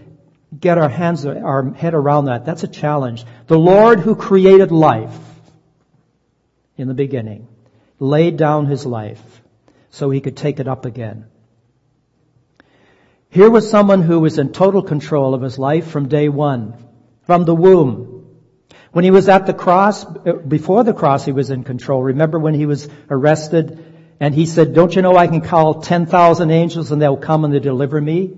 get 0.56 0.78
our 0.78 0.88
hands, 0.88 1.26
our 1.26 1.72
head 1.72 1.94
around 1.94 2.26
that, 2.26 2.46
that's 2.46 2.62
a 2.62 2.68
challenge. 2.68 3.24
The 3.48 3.58
Lord 3.58 3.98
who 3.98 4.14
created 4.14 4.70
life 4.70 5.18
in 6.76 6.86
the 6.86 6.94
beginning 6.94 7.48
laid 7.98 8.36
down 8.36 8.66
his 8.66 8.86
life 8.86 9.20
so 9.90 10.10
he 10.10 10.20
could 10.20 10.36
take 10.36 10.60
it 10.60 10.68
up 10.68 10.84
again. 10.84 11.26
Here 13.30 13.50
was 13.50 13.68
someone 13.68 14.02
who 14.02 14.20
was 14.20 14.38
in 14.38 14.52
total 14.52 14.82
control 14.82 15.34
of 15.34 15.42
his 15.42 15.58
life 15.58 15.88
from 15.88 16.06
day 16.06 16.28
one, 16.28 16.74
from 17.22 17.46
the 17.46 17.54
womb. 17.54 18.28
When 18.92 19.04
he 19.04 19.10
was 19.10 19.28
at 19.28 19.46
the 19.46 19.54
cross, 19.54 20.04
before 20.04 20.84
the 20.84 20.94
cross 20.94 21.24
he 21.24 21.32
was 21.32 21.50
in 21.50 21.64
control. 21.64 22.00
Remember 22.00 22.38
when 22.38 22.54
he 22.54 22.64
was 22.64 22.88
arrested 23.10 23.85
and 24.18 24.34
he 24.34 24.46
said, 24.46 24.74
don't 24.74 24.94
you 24.94 25.02
know 25.02 25.16
I 25.16 25.26
can 25.26 25.42
call 25.42 25.82
10,000 25.82 26.50
angels 26.50 26.90
and 26.90 27.00
they'll 27.00 27.16
come 27.16 27.44
and 27.44 27.52
they 27.52 27.60
deliver 27.60 28.00
me? 28.00 28.34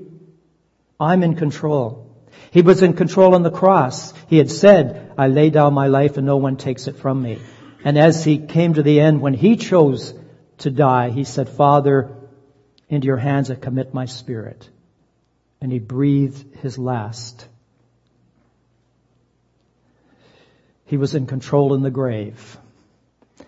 I'm 0.98 1.22
in 1.22 1.36
control. 1.36 2.04
He 2.50 2.62
was 2.62 2.82
in 2.82 2.94
control 2.94 3.34
on 3.34 3.42
the 3.42 3.50
cross. 3.50 4.12
He 4.26 4.38
had 4.38 4.50
said, 4.50 5.12
I 5.16 5.28
lay 5.28 5.50
down 5.50 5.74
my 5.74 5.86
life 5.86 6.16
and 6.16 6.26
no 6.26 6.36
one 6.36 6.56
takes 6.56 6.88
it 6.88 6.96
from 6.96 7.22
me. 7.22 7.38
And 7.84 7.96
as 7.96 8.24
he 8.24 8.38
came 8.38 8.74
to 8.74 8.82
the 8.82 8.98
end, 9.00 9.20
when 9.20 9.34
he 9.34 9.56
chose 9.56 10.14
to 10.58 10.70
die, 10.70 11.10
he 11.10 11.24
said, 11.24 11.48
Father, 11.48 12.16
into 12.88 13.06
your 13.06 13.16
hands 13.16 13.50
I 13.50 13.54
commit 13.54 13.94
my 13.94 14.06
spirit. 14.06 14.68
And 15.60 15.70
he 15.70 15.78
breathed 15.78 16.56
his 16.56 16.78
last. 16.78 17.46
He 20.86 20.96
was 20.96 21.14
in 21.14 21.26
control 21.26 21.74
in 21.74 21.82
the 21.82 21.90
grave. 21.90 22.58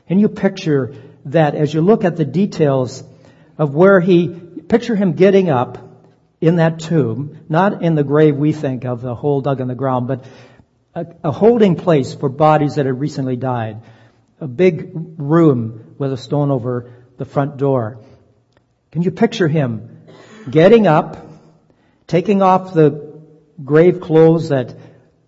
And 0.09 0.21
you 0.21 0.29
picture 0.29 0.95
that 1.27 1.55
as 1.55 1.73
you 1.73 1.81
look 1.81 2.05
at 2.05 2.17
the 2.17 2.25
details 2.25 3.03
of 3.59 3.75
where 3.75 4.01
he, 4.01 4.29
picture 4.29 4.97
him 4.97 5.13
getting 5.13 5.51
up 5.51 5.79
in 6.41 6.57
that 6.57 6.81
tomb, 6.81 7.39
not 7.49 7.83
in 7.83 7.95
the 7.95 8.05
grave 8.05 8.37
we 8.37 8.53
think 8.53 8.85
of, 8.85 9.03
the 9.03 9.15
hole 9.15 9.41
dug 9.41 9.61
in 9.61 9.69
the 9.69 9.75
ground, 9.75 10.09
but 10.09 10.25
a, 10.95 11.07
a 11.25 11.31
holding 11.31 11.77
place 11.77 12.15
for 12.15 12.29
bodies 12.29 12.77
that 12.77 12.87
had 12.87 12.99
recently 12.99 13.37
died. 13.37 13.83
A 14.41 14.49
big 14.49 14.91
room 14.95 15.95
with 15.99 16.13
a 16.13 16.17
stone 16.17 16.51
over 16.51 16.91
the 17.19 17.25
front 17.25 17.59
door. 17.59 17.99
Can 18.91 19.03
you 19.03 19.11
picture 19.11 19.47
him 19.47 20.01
getting 20.51 20.87
up, 20.87 21.19
taking 22.07 22.41
off 22.41 22.73
the 22.73 23.11
grave 23.63 24.01
clothes 24.01 24.49
that 24.49 24.75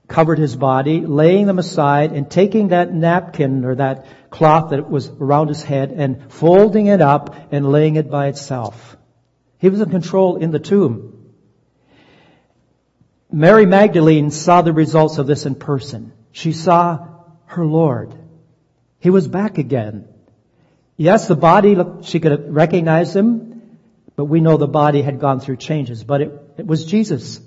covered 0.09 0.39
his 0.39 0.57
body, 0.57 1.01
laying 1.01 1.47
them 1.47 1.59
aside 1.59 2.13
and 2.13 2.31
taking 2.31 2.69
that 2.69 2.93
napkin 2.93 3.65
or 3.65 3.77
that 3.77 4.07
cloth 4.31 4.71
that 4.71 4.91
was 4.91 5.09
around 5.09 5.49
his 5.49 5.63
head 5.63 5.93
and 5.93 6.33
folding 6.33 6.87
it 6.87 7.01
up 7.01 7.35
and 7.53 7.71
laying 7.71 7.97
it 7.97 8.11
by 8.11 8.29
itself. 8.29 8.97
He 9.59 9.69
was 9.69 9.81
in 9.81 9.91
control 9.91 10.37
in 10.37 10.51
the 10.51 10.59
tomb. 10.59 11.33
Mary 13.31 13.65
Magdalene 13.65 14.31
saw 14.31 14.61
the 14.61 14.73
results 14.73 15.19
of 15.19 15.27
this 15.27 15.47
in 15.47 15.55
person. 15.55 16.13
She 16.33 16.53
saw 16.53 17.09
her 17.47 17.65
Lord. 17.65 18.15
He 18.99 19.11
was 19.11 19.27
back 19.27 19.59
again. 19.59 20.09
Yes, 20.97 21.29
the 21.29 21.37
body, 21.37 21.75
looked. 21.75 22.05
she 22.05 22.21
could 22.21 22.53
recognize 22.55 23.17
him, 23.17 23.79
but 24.15 24.27
we 24.27 24.41
know 24.41 24.57
the 24.57 24.69
body 24.69 25.01
had 25.01 25.19
gone 25.19 25.41
through 25.41 25.57
changes, 25.57 26.05
but 26.05 26.21
it, 26.21 26.33
it 26.59 26.67
was 26.67 26.85
Jesus. 26.85 27.41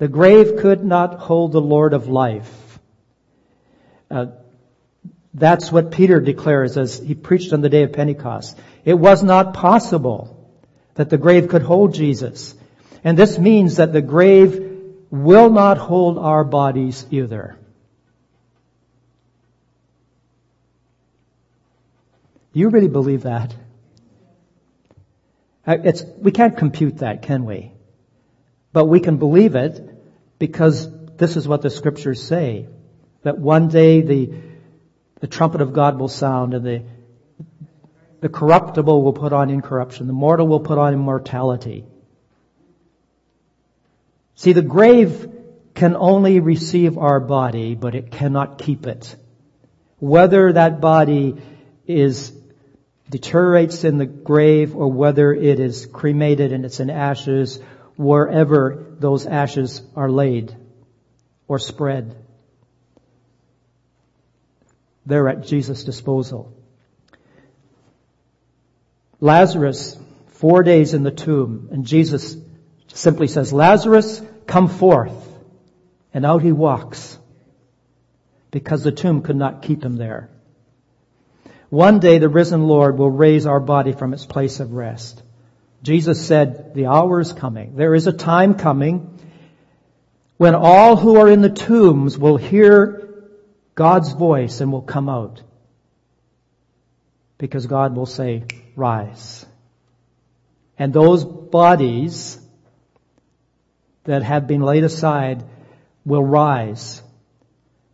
The 0.00 0.08
grave 0.08 0.56
could 0.56 0.82
not 0.82 1.18
hold 1.18 1.52
the 1.52 1.60
Lord 1.60 1.92
of 1.92 2.08
life. 2.08 2.78
Uh, 4.10 4.28
that's 5.34 5.70
what 5.70 5.90
Peter 5.90 6.20
declares 6.20 6.78
as 6.78 6.98
he 6.98 7.14
preached 7.14 7.52
on 7.52 7.60
the 7.60 7.68
day 7.68 7.82
of 7.82 7.92
Pentecost. 7.92 8.56
It 8.86 8.94
was 8.94 9.22
not 9.22 9.52
possible 9.52 10.50
that 10.94 11.10
the 11.10 11.18
grave 11.18 11.48
could 11.48 11.60
hold 11.60 11.92
Jesus. 11.92 12.54
And 13.04 13.18
this 13.18 13.38
means 13.38 13.76
that 13.76 13.92
the 13.92 14.00
grave 14.00 14.78
will 15.10 15.50
not 15.50 15.76
hold 15.76 16.16
our 16.16 16.44
bodies 16.44 17.04
either. 17.10 17.58
Do 22.54 22.60
you 22.60 22.70
really 22.70 22.88
believe 22.88 23.24
that? 23.24 23.54
Uh, 25.66 25.76
it's, 25.84 26.02
we 26.16 26.30
can't 26.30 26.56
compute 26.56 26.98
that, 26.98 27.20
can 27.20 27.44
we? 27.44 27.72
But 28.72 28.86
we 28.86 29.00
can 29.00 29.16
believe 29.16 29.56
it 29.56 29.80
because 30.38 30.88
this 31.16 31.36
is 31.36 31.46
what 31.46 31.62
the 31.62 31.70
scriptures 31.70 32.22
say. 32.22 32.68
That 33.22 33.38
one 33.38 33.68
day 33.68 34.00
the, 34.00 34.32
the 35.20 35.26
trumpet 35.26 35.60
of 35.60 35.72
God 35.72 35.98
will 35.98 36.08
sound 36.08 36.54
and 36.54 36.64
the, 36.64 36.82
the 38.20 38.28
corruptible 38.28 39.02
will 39.02 39.12
put 39.12 39.32
on 39.32 39.50
incorruption. 39.50 40.06
The 40.06 40.12
mortal 40.12 40.46
will 40.46 40.60
put 40.60 40.78
on 40.78 40.94
immortality. 40.94 41.84
See, 44.36 44.52
the 44.52 44.62
grave 44.62 45.28
can 45.74 45.96
only 45.96 46.40
receive 46.40 46.96
our 46.96 47.20
body, 47.20 47.74
but 47.74 47.94
it 47.94 48.10
cannot 48.10 48.58
keep 48.58 48.86
it. 48.86 49.16
Whether 49.98 50.52
that 50.54 50.80
body 50.80 51.36
is 51.86 52.32
deteriorates 53.10 53.84
in 53.84 53.98
the 53.98 54.06
grave 54.06 54.76
or 54.76 54.90
whether 54.90 55.34
it 55.34 55.58
is 55.60 55.86
cremated 55.86 56.52
and 56.52 56.64
it's 56.64 56.80
in 56.80 56.90
ashes 56.90 57.58
wherever 58.00 58.86
those 58.98 59.26
ashes 59.26 59.82
are 59.94 60.10
laid 60.10 60.56
or 61.46 61.58
spread. 61.58 62.16
They're 65.04 65.28
at 65.28 65.46
Jesus' 65.46 65.84
disposal. 65.84 66.50
Lazarus, 69.20 69.98
four 70.28 70.62
days 70.62 70.94
in 70.94 71.02
the 71.02 71.10
tomb, 71.10 71.68
and 71.72 71.84
Jesus 71.84 72.38
simply 72.88 73.26
says, 73.26 73.52
Lazarus, 73.52 74.22
come 74.46 74.68
forth. 74.68 75.26
And 76.14 76.24
out 76.24 76.40
he 76.40 76.52
walks 76.52 77.18
because 78.50 78.82
the 78.82 78.92
tomb 78.92 79.20
could 79.20 79.36
not 79.36 79.60
keep 79.60 79.84
him 79.84 79.96
there. 79.96 80.30
One 81.68 82.00
day 82.00 82.16
the 82.16 82.30
risen 82.30 82.66
Lord 82.66 82.96
will 82.98 83.10
raise 83.10 83.44
our 83.44 83.60
body 83.60 83.92
from 83.92 84.14
its 84.14 84.24
place 84.24 84.58
of 84.58 84.72
rest. 84.72 85.22
Jesus 85.82 86.26
said, 86.26 86.74
the 86.74 86.86
hour 86.86 87.20
is 87.20 87.32
coming. 87.32 87.76
There 87.76 87.94
is 87.94 88.06
a 88.06 88.12
time 88.12 88.54
coming 88.54 89.18
when 90.36 90.54
all 90.54 90.96
who 90.96 91.16
are 91.16 91.30
in 91.30 91.40
the 91.40 91.50
tombs 91.50 92.18
will 92.18 92.36
hear 92.36 93.24
God's 93.74 94.12
voice 94.12 94.60
and 94.60 94.72
will 94.72 94.82
come 94.82 95.08
out. 95.08 95.42
Because 97.38 97.66
God 97.66 97.96
will 97.96 98.06
say, 98.06 98.44
rise. 98.76 99.46
And 100.78 100.92
those 100.92 101.24
bodies 101.24 102.38
that 104.04 104.22
have 104.22 104.46
been 104.46 104.60
laid 104.60 104.84
aside 104.84 105.44
will 106.04 106.24
rise. 106.24 107.02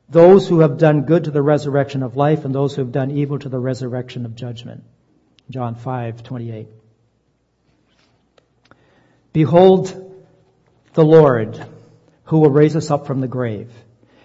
Those 0.08 0.48
who 0.48 0.60
have 0.60 0.78
done 0.78 1.02
good 1.02 1.24
to 1.24 1.30
the 1.30 1.42
resurrection 1.42 2.02
of 2.02 2.16
life 2.16 2.44
and 2.44 2.54
those 2.54 2.74
who 2.74 2.82
have 2.82 2.92
done 2.92 3.10
evil 3.10 3.38
to 3.40 3.48
the 3.48 3.58
resurrection 3.58 4.24
of 4.24 4.34
judgment. 4.34 4.84
John 5.50 5.74
5, 5.74 6.22
28. 6.22 6.68
Behold 9.36 9.92
the 10.94 11.04
Lord 11.04 11.62
who 12.24 12.38
will 12.38 12.48
raise 12.48 12.74
us 12.74 12.90
up 12.90 13.06
from 13.06 13.20
the 13.20 13.28
grave. 13.28 13.70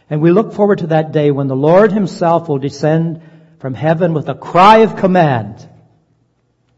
And 0.10 0.22
we 0.22 0.32
look 0.32 0.54
forward 0.54 0.78
to 0.80 0.88
that 0.88 1.12
day 1.12 1.32
when 1.32 1.50
the 1.50 1.64
Lord 1.70 1.92
himself 1.92 2.48
will 2.48 2.60
descend 2.60 3.22
from 3.60 3.74
heaven 3.74 4.14
with 4.14 4.30
a 4.30 4.36
cry 4.36 4.78
of 4.78 4.96
command. 4.96 5.68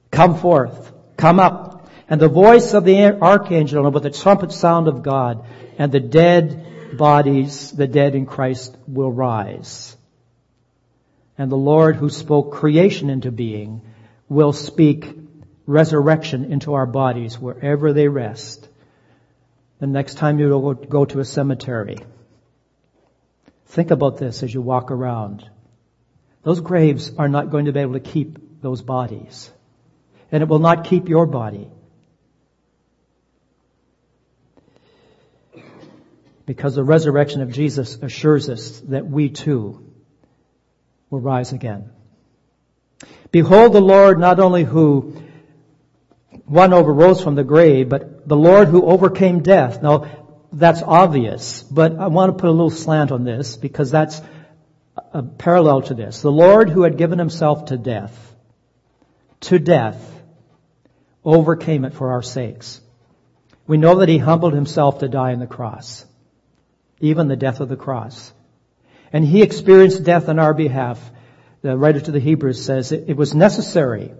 Come 0.10 0.36
forth, 0.40 0.92
come 1.16 1.40
up. 1.40 1.88
And 2.10 2.20
the 2.20 2.28
voice 2.28 2.74
of 2.74 2.86
the 2.86 3.22
archangel 3.22 3.86
and 3.86 3.94
with 3.94 4.02
the 4.02 4.10
trumpet 4.10 4.52
sound 4.52 4.88
of 4.88 5.04
God 5.04 5.46
and 5.78 5.92
the 5.92 6.00
dead 6.00 6.98
bodies, 6.98 7.70
the 7.70 7.86
dead 7.86 8.16
in 8.16 8.26
Christ 8.26 8.76
will 8.88 9.12
rise. 9.12 9.96
And 11.38 11.52
the 11.52 11.56
Lord 11.72 11.98
who 11.98 12.10
spoke 12.10 12.54
creation 12.54 13.12
into 13.12 13.32
being 13.32 13.84
will 14.28 14.54
speak 14.54 15.23
resurrection 15.66 16.52
into 16.52 16.74
our 16.74 16.86
bodies 16.86 17.40
wherever 17.40 17.94
they 17.94 18.08
rest. 18.08 18.68
The 19.80 19.88
next 19.88 20.16
time 20.16 20.40
you 20.40 20.78
go 20.90 21.06
to 21.06 21.20
a 21.20 21.26
cemetery, 21.26 21.98
think 23.68 23.92
about 23.92 24.18
this 24.18 24.44
as 24.44 24.54
you 24.54 24.62
walk 24.62 24.92
around. 24.92 25.50
Those 26.44 26.60
graves 26.60 27.12
are 27.18 27.30
not 27.30 27.50
going 27.50 27.66
to 27.66 27.72
be 27.72 27.80
able 27.80 27.94
to 27.94 28.00
keep 28.00 28.62
those 28.62 28.82
bodies. 28.82 29.50
And 30.32 30.42
it 30.42 30.50
will 30.50 30.60
not 30.60 30.86
keep 30.86 31.10
your 31.10 31.26
body. 31.26 31.70
Because 36.46 36.76
the 36.76 36.84
resurrection 36.84 37.42
of 37.42 37.52
Jesus 37.52 37.98
assures 38.02 38.50
us 38.50 38.82
that 38.82 39.06
we 39.06 39.30
too 39.30 39.90
will 41.10 41.22
rise 41.22 41.54
again. 41.54 41.92
Behold 43.32 43.74
the 43.74 43.82
Lord 43.82 44.20
not 44.20 44.40
only 44.40 44.64
who 44.64 45.16
one 46.46 46.72
overrose 46.72 47.24
from 47.24 47.36
the 47.36 47.44
grave, 47.44 47.90
but 47.90 48.28
the 48.28 48.36
Lord 48.36 48.68
who 48.68 48.86
overcame 48.86 49.42
death. 49.42 49.82
Now, 49.82 50.06
that's 50.52 50.82
obvious, 50.82 51.64
but 51.64 51.98
I 51.98 52.08
want 52.08 52.32
to 52.36 52.42
put 52.42 52.50
a 52.50 52.52
little 52.52 52.70
slant 52.70 53.12
on 53.12 53.24
this 53.24 53.58
because 53.58 53.90
that's 53.92 54.22
a 55.14 55.24
parallel 55.24 55.84
to 55.84 55.94
this. 55.94 56.22
The 56.22 56.32
Lord 56.32 56.70
who 56.70 56.84
had 56.84 56.98
given 56.98 57.18
himself 57.18 57.66
to 57.66 57.78
death, 57.78 58.36
to 59.42 59.58
death, 59.58 59.98
overcame 61.24 61.86
it 61.86 61.94
for 61.94 62.12
our 62.12 62.22
sakes. 62.22 62.82
We 63.66 63.78
know 63.78 64.00
that 64.00 64.10
he 64.10 64.18
humbled 64.18 64.54
himself 64.54 65.00
to 65.00 65.08
die 65.08 65.34
on 65.34 65.40
the 65.40 65.48
cross, 65.48 66.06
even 67.00 67.28
the 67.28 67.36
death 67.36 67.62
of 67.62 67.70
the 67.70 67.78
cross. 67.78 68.32
And 69.12 69.26
he 69.26 69.42
experienced 69.42 70.04
death 70.04 70.28
on 70.28 70.40
our 70.40 70.54
behalf. 70.54 71.00
The 71.62 71.78
writer 71.78 72.02
to 72.02 72.12
the 72.12 72.20
Hebrews 72.20 72.64
says 72.64 72.92
it, 72.92 73.06
it 73.08 73.16
was 73.16 73.34
necessary 73.34 74.12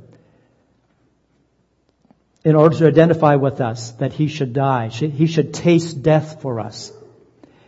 in 2.44 2.56
order 2.56 2.78
to 2.78 2.88
identify 2.88 3.36
with 3.36 3.62
us 3.62 3.92
that 3.94 4.14
he 4.14 4.28
should 4.28 4.54
die. 4.54 4.90
He 4.90 5.28
should 5.28 5.54
taste 5.54 6.04
death 6.04 6.42
for 6.42 6.60
us. 6.60 6.92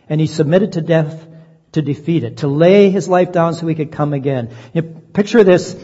And 0.08 0.20
he 0.20 0.26
submitted 0.26 0.72
to 0.72 0.82
death 0.82 1.26
to 1.72 1.82
defeat 1.82 2.24
it, 2.24 2.38
to 2.38 2.48
lay 2.48 2.90
his 2.90 3.08
life 3.08 3.32
down 3.32 3.54
so 3.54 3.66
he 3.66 3.74
could 3.74 3.92
come 3.92 4.12
again. 4.12 4.50
You 4.72 4.82
know, 4.82 4.88
picture 5.12 5.44
this, 5.44 5.76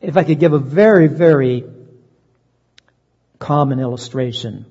if 0.00 0.16
I 0.16 0.24
could 0.24 0.38
give 0.38 0.52
a 0.52 0.58
very, 0.58 1.06
very 1.08 1.64
common 3.38 3.80
illustration. 3.80 4.66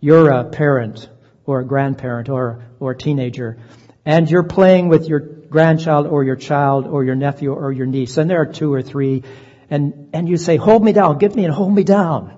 You're 0.00 0.30
a 0.30 0.44
parent 0.44 1.08
or 1.46 1.60
a 1.60 1.64
grandparent 1.64 2.28
or, 2.28 2.64
or 2.80 2.92
a 2.92 2.96
teenager 2.96 3.58
and 4.04 4.30
you're 4.30 4.44
playing 4.44 4.88
with 4.88 5.08
your 5.08 5.20
grandchild 5.20 6.06
or 6.06 6.24
your 6.24 6.36
child 6.36 6.86
or 6.86 7.04
your 7.04 7.14
nephew 7.14 7.52
or 7.52 7.72
your 7.72 7.86
niece 7.86 8.16
and 8.16 8.28
there 8.28 8.40
are 8.40 8.46
two 8.46 8.72
or 8.72 8.82
three 8.82 9.22
and, 9.68 10.10
and 10.12 10.28
you 10.28 10.36
say, 10.36 10.56
hold 10.56 10.84
me 10.84 10.92
down, 10.92 11.18
get 11.18 11.34
me 11.34 11.44
and 11.44 11.52
hold 11.52 11.74
me 11.74 11.82
down. 11.82 12.36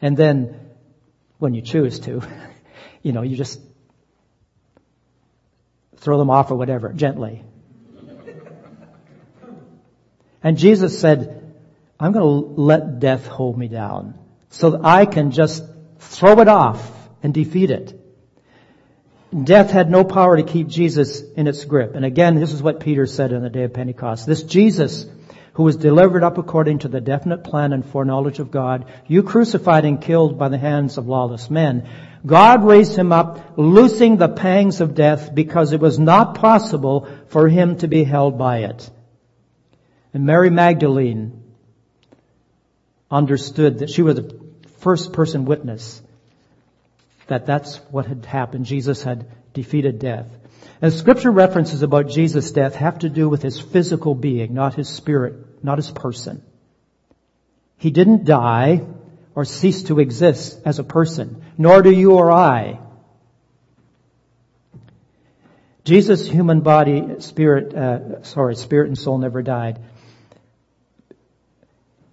And 0.00 0.16
then, 0.16 0.58
when 1.38 1.54
you 1.54 1.62
choose 1.62 2.00
to, 2.00 2.22
you 3.02 3.12
know, 3.12 3.22
you 3.22 3.36
just 3.36 3.60
throw 5.96 6.18
them 6.18 6.30
off 6.30 6.50
or 6.50 6.56
whatever, 6.56 6.92
gently. 6.92 7.44
And 10.42 10.56
Jesus 10.56 10.98
said, 10.98 11.54
I'm 11.98 12.12
going 12.12 12.24
to 12.24 12.60
let 12.60 12.98
death 12.98 13.26
hold 13.26 13.58
me 13.58 13.68
down 13.68 14.18
so 14.48 14.70
that 14.70 14.84
I 14.84 15.04
can 15.04 15.32
just 15.32 15.62
throw 15.98 16.40
it 16.40 16.48
off 16.48 16.90
and 17.22 17.34
defeat 17.34 17.70
it. 17.70 17.96
Death 19.44 19.70
had 19.70 19.90
no 19.90 20.02
power 20.02 20.36
to 20.36 20.42
keep 20.42 20.66
Jesus 20.66 21.20
in 21.20 21.46
its 21.46 21.64
grip. 21.64 21.94
And 21.94 22.04
again, 22.04 22.34
this 22.40 22.52
is 22.52 22.62
what 22.62 22.80
Peter 22.80 23.06
said 23.06 23.32
on 23.32 23.42
the 23.42 23.50
day 23.50 23.62
of 23.64 23.74
Pentecost. 23.74 24.26
This 24.26 24.42
Jesus 24.42 25.06
who 25.54 25.64
was 25.64 25.76
delivered 25.76 26.22
up 26.22 26.38
according 26.38 26.80
to 26.80 26.88
the 26.88 27.00
definite 27.00 27.44
plan 27.44 27.72
and 27.72 27.84
foreknowledge 27.84 28.38
of 28.38 28.50
God, 28.50 28.86
you 29.06 29.22
crucified 29.22 29.84
and 29.84 30.00
killed 30.00 30.38
by 30.38 30.48
the 30.48 30.58
hands 30.58 30.96
of 30.98 31.08
lawless 31.08 31.50
men. 31.50 31.88
God 32.24 32.64
raised 32.64 32.96
him 32.96 33.12
up, 33.12 33.54
loosing 33.56 34.16
the 34.16 34.28
pangs 34.28 34.80
of 34.80 34.94
death 34.94 35.34
because 35.34 35.72
it 35.72 35.80
was 35.80 35.98
not 35.98 36.34
possible 36.34 37.08
for 37.28 37.48
him 37.48 37.76
to 37.78 37.88
be 37.88 38.04
held 38.04 38.38
by 38.38 38.58
it. 38.58 38.90
And 40.12 40.26
Mary 40.26 40.50
Magdalene 40.50 41.42
understood 43.10 43.80
that 43.80 43.90
she 43.90 44.02
was 44.02 44.16
the 44.16 44.40
first 44.78 45.12
person 45.12 45.44
witness 45.44 46.02
that 47.26 47.46
that's 47.46 47.76
what 47.90 48.06
had 48.06 48.24
happened. 48.24 48.66
Jesus 48.66 49.02
had 49.02 49.26
defeated 49.54 50.00
death. 50.00 50.26
And 50.82 50.92
scripture 50.92 51.30
references 51.30 51.82
about 51.82 52.08
Jesus' 52.08 52.52
death 52.52 52.74
have 52.76 53.00
to 53.00 53.10
do 53.10 53.28
with 53.28 53.42
his 53.42 53.60
physical 53.60 54.14
being, 54.14 54.54
not 54.54 54.74
his 54.74 54.88
spirit, 54.88 55.62
not 55.62 55.78
his 55.78 55.90
person. 55.90 56.42
He 57.76 57.90
didn't 57.90 58.24
die 58.24 58.82
or 59.34 59.44
cease 59.44 59.84
to 59.84 60.00
exist 60.00 60.58
as 60.64 60.78
a 60.78 60.84
person, 60.84 61.42
nor 61.58 61.82
do 61.82 61.90
you 61.90 62.12
or 62.12 62.32
I. 62.32 62.80
Jesus' 65.84 66.28
human 66.28 66.60
body, 66.60 67.20
spirit, 67.20 67.74
uh, 67.74 68.22
sorry, 68.22 68.54
spirit 68.54 68.88
and 68.88 68.98
soul 68.98 69.18
never 69.18 69.42
died. 69.42 69.80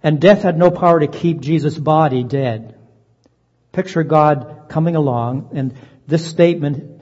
And 0.02 0.20
death 0.20 0.42
had 0.42 0.58
no 0.58 0.70
power 0.70 1.00
to 1.00 1.06
keep 1.06 1.40
Jesus' 1.40 1.76
body 1.76 2.22
dead. 2.22 2.78
Picture 3.72 4.02
God 4.02 4.66
coming 4.68 4.96
along, 4.96 5.50
and 5.52 5.74
this 6.06 6.26
statement 6.26 6.97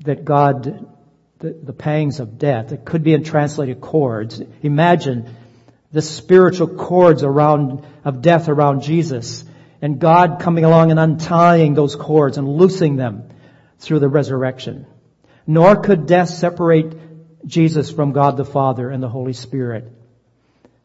that 0.00 0.24
God, 0.24 0.88
the, 1.38 1.50
the 1.50 1.72
pangs 1.72 2.20
of 2.20 2.38
death, 2.38 2.72
it 2.72 2.84
could 2.84 3.02
be 3.02 3.14
in 3.14 3.24
translated 3.24 3.80
cords. 3.80 4.42
Imagine 4.62 5.34
the 5.92 6.02
spiritual 6.02 6.68
cords 6.68 7.22
around, 7.22 7.86
of 8.04 8.22
death 8.22 8.48
around 8.48 8.82
Jesus 8.82 9.44
and 9.80 9.98
God 9.98 10.40
coming 10.40 10.64
along 10.64 10.90
and 10.90 11.00
untying 11.00 11.74
those 11.74 11.96
cords 11.96 12.38
and 12.38 12.48
loosing 12.48 12.96
them 12.96 13.28
through 13.78 14.00
the 14.00 14.08
resurrection. 14.08 14.86
Nor 15.46 15.76
could 15.76 16.06
death 16.06 16.28
separate 16.28 17.46
Jesus 17.46 17.90
from 17.90 18.12
God 18.12 18.36
the 18.36 18.44
Father 18.44 18.90
and 18.90 19.02
the 19.02 19.08
Holy 19.08 19.32
Spirit. 19.32 19.92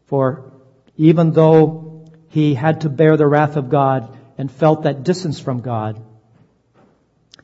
For 0.05 0.51
even 0.97 1.31
though 1.31 2.05
he 2.29 2.53
had 2.53 2.81
to 2.81 2.89
bear 2.89 3.17
the 3.17 3.27
wrath 3.27 3.57
of 3.57 3.69
God 3.69 4.17
and 4.37 4.51
felt 4.51 4.83
that 4.83 5.03
distance 5.03 5.39
from 5.39 5.61
God, 5.61 6.01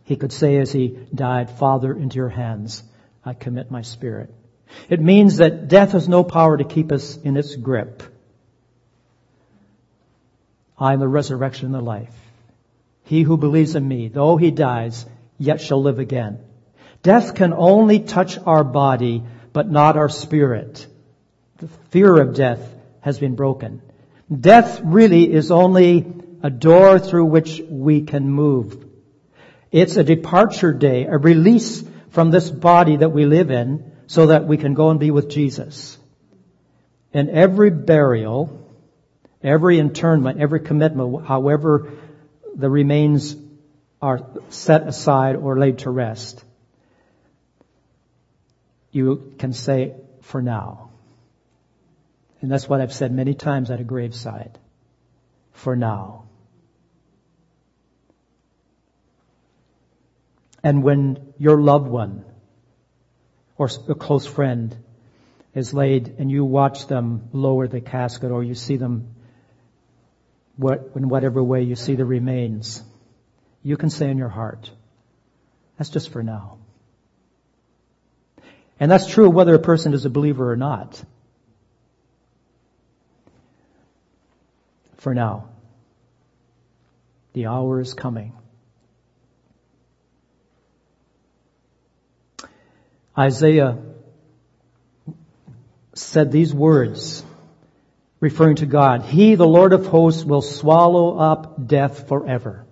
he 0.07 0.15
could 0.15 0.31
say 0.31 0.55
as 0.57 0.71
he 0.71 0.97
died, 1.13 1.49
Father, 1.49 1.93
into 1.93 2.15
your 2.15 2.29
hands 2.29 2.81
I 3.25 3.33
commit 3.33 3.69
my 3.69 3.81
spirit. 3.81 4.33
It 4.87 5.01
means 5.01 5.37
that 5.37 5.67
death 5.67 5.91
has 5.91 6.07
no 6.07 6.23
power 6.23 6.57
to 6.57 6.63
keep 6.63 6.93
us 6.93 7.17
in 7.17 7.35
its 7.35 7.57
grip. 7.57 8.01
I 10.79 10.93
am 10.93 11.01
the 11.01 11.09
resurrection 11.09 11.65
and 11.65 11.75
the 11.75 11.81
life. 11.81 12.15
He 13.03 13.23
who 13.23 13.35
believes 13.35 13.75
in 13.75 13.85
me, 13.85 14.07
though 14.07 14.37
he 14.37 14.49
dies, 14.49 15.05
yet 15.37 15.59
shall 15.59 15.81
live 15.81 15.99
again. 15.99 16.39
Death 17.03 17.35
can 17.35 17.51
only 17.51 17.99
touch 17.99 18.37
our 18.37 18.63
body, 18.63 19.23
but 19.51 19.69
not 19.69 19.97
our 19.97 20.07
spirit. 20.07 20.87
The 21.57 21.67
fear 21.89 22.17
of 22.21 22.33
death 22.33 22.61
has 23.01 23.19
been 23.19 23.35
broken. 23.35 23.81
Death 24.33 24.79
really 24.85 25.29
is 25.29 25.51
only 25.51 26.07
a 26.43 26.49
door 26.49 26.97
through 26.97 27.25
which 27.25 27.61
we 27.67 28.03
can 28.03 28.31
move 28.31 28.86
it's 29.71 29.97
a 29.97 30.03
departure 30.03 30.73
day, 30.73 31.05
a 31.05 31.17
release 31.17 31.83
from 32.11 32.31
this 32.31 32.49
body 32.49 32.97
that 32.97 33.09
we 33.09 33.25
live 33.25 33.51
in 33.51 33.91
so 34.07 34.27
that 34.27 34.45
we 34.45 34.57
can 34.57 34.73
go 34.73 34.89
and 34.89 34.99
be 34.99 35.11
with 35.11 35.29
Jesus. 35.29 35.97
And 37.13 37.29
every 37.29 37.69
burial, 37.69 38.67
Every 39.43 39.77
internment, 39.77 40.39
every 40.39 40.59
commitment, 40.61 41.25
however 41.25 41.91
the 42.55 42.69
remains 42.69 43.35
are 44.01 44.27
set 44.49 44.87
aside 44.87 45.35
or 45.35 45.59
laid 45.59 45.79
to 45.79 45.89
rest, 45.91 46.43
you 48.91 49.33
can 49.37 49.53
say, 49.53 49.93
for 50.21 50.41
now. 50.41 50.89
And 52.41 52.51
that's 52.51 52.67
what 52.67 52.81
I've 52.81 52.93
said 52.93 53.11
many 53.11 53.35
times 53.35 53.69
at 53.71 53.79
a 53.79 53.83
graveside. 53.83 54.57
For 55.53 55.75
now. 55.75 56.25
And 60.67 60.83
when 60.83 61.33
your 61.37 61.61
loved 61.61 61.87
one 61.87 62.25
or 63.57 63.69
a 63.87 63.95
close 63.95 64.25
friend 64.25 64.75
is 65.55 65.73
laid 65.73 66.15
and 66.19 66.29
you 66.29 66.43
watch 66.43 66.87
them 66.87 67.29
lower 67.31 67.69
the 67.69 67.79
casket 67.79 68.31
or 68.31 68.43
you 68.43 68.53
see 68.53 68.75
them 68.75 69.15
what, 70.57 70.91
in 70.93 71.07
whatever 71.07 71.41
way 71.41 71.63
you 71.63 71.77
see 71.77 71.95
the 71.95 72.03
remains, 72.03 72.83
you 73.63 73.77
can 73.77 73.89
say 73.89 74.09
in 74.09 74.17
your 74.17 74.27
heart, 74.27 74.69
that's 75.77 75.89
just 75.89 76.09
for 76.09 76.21
now. 76.21 76.57
And 78.77 78.91
that's 78.91 79.07
true 79.07 79.29
whether 79.29 79.55
a 79.55 79.59
person 79.59 79.93
is 79.93 80.03
a 80.03 80.09
believer 80.09 80.51
or 80.51 80.57
not. 80.57 81.01
For 84.97 85.13
now. 85.13 85.47
The 87.31 87.45
hour 87.45 87.79
is 87.79 87.93
coming. 87.93 88.33
Isaiah 93.17 93.79
said 95.93 96.31
these 96.31 96.53
words 96.53 97.23
referring 98.19 98.57
to 98.57 98.65
God. 98.65 99.03
He, 99.03 99.35
the 99.35 99.47
Lord 99.47 99.73
of 99.73 99.87
hosts, 99.87 100.23
will 100.23 100.41
swallow 100.41 101.17
up 101.17 101.67
death 101.67 102.07
forever. 102.07 102.65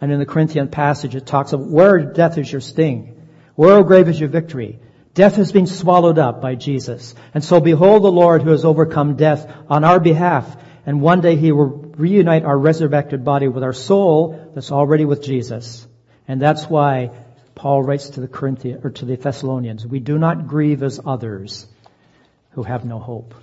And 0.00 0.12
in 0.12 0.18
the 0.18 0.26
Corinthian 0.26 0.68
passage 0.68 1.14
it 1.14 1.26
talks 1.26 1.52
of 1.52 1.66
where 1.66 1.98
death 1.98 2.38
is 2.38 2.50
your 2.50 2.60
sting, 2.60 3.28
where, 3.54 3.76
O 3.76 3.82
grave, 3.82 4.08
is 4.08 4.20
your 4.20 4.28
victory. 4.28 4.78
Death 5.14 5.36
has 5.36 5.50
been 5.50 5.66
swallowed 5.66 6.18
up 6.18 6.40
by 6.40 6.54
Jesus. 6.54 7.14
And 7.34 7.42
so 7.42 7.60
behold 7.60 8.04
the 8.04 8.12
Lord 8.12 8.42
who 8.42 8.50
has 8.50 8.64
overcome 8.64 9.16
death 9.16 9.52
on 9.68 9.82
our 9.82 9.98
behalf. 9.98 10.56
And 10.86 11.00
one 11.00 11.20
day 11.20 11.36
he 11.36 11.50
will 11.50 11.66
reunite 11.66 12.44
our 12.44 12.56
resurrected 12.56 13.24
body 13.24 13.48
with 13.48 13.64
our 13.64 13.72
soul 13.72 14.52
that's 14.54 14.70
already 14.70 15.04
with 15.04 15.22
Jesus. 15.22 15.86
And 16.28 16.40
that's 16.40 16.66
why 16.66 17.10
Paul 17.58 17.82
writes 17.82 18.10
to 18.10 18.20
the 18.20 18.28
Corinthians, 18.28 18.84
or 18.84 18.90
to 18.90 19.04
the 19.04 19.16
Thessalonians, 19.16 19.84
we 19.84 19.98
do 19.98 20.16
not 20.16 20.46
grieve 20.46 20.82
as 20.82 21.00
others 21.04 21.66
who 22.52 22.62
have 22.62 22.84
no 22.84 23.00
hope. 23.00 23.34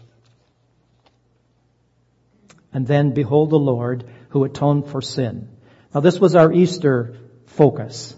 And 2.73 2.87
then 2.87 3.13
behold 3.13 3.49
the 3.49 3.59
Lord 3.59 4.05
who 4.29 4.45
atoned 4.45 4.87
for 4.87 5.01
sin. 5.01 5.49
Now 5.93 5.99
this 5.99 6.19
was 6.19 6.35
our 6.35 6.51
Easter 6.51 7.17
focus. 7.45 8.15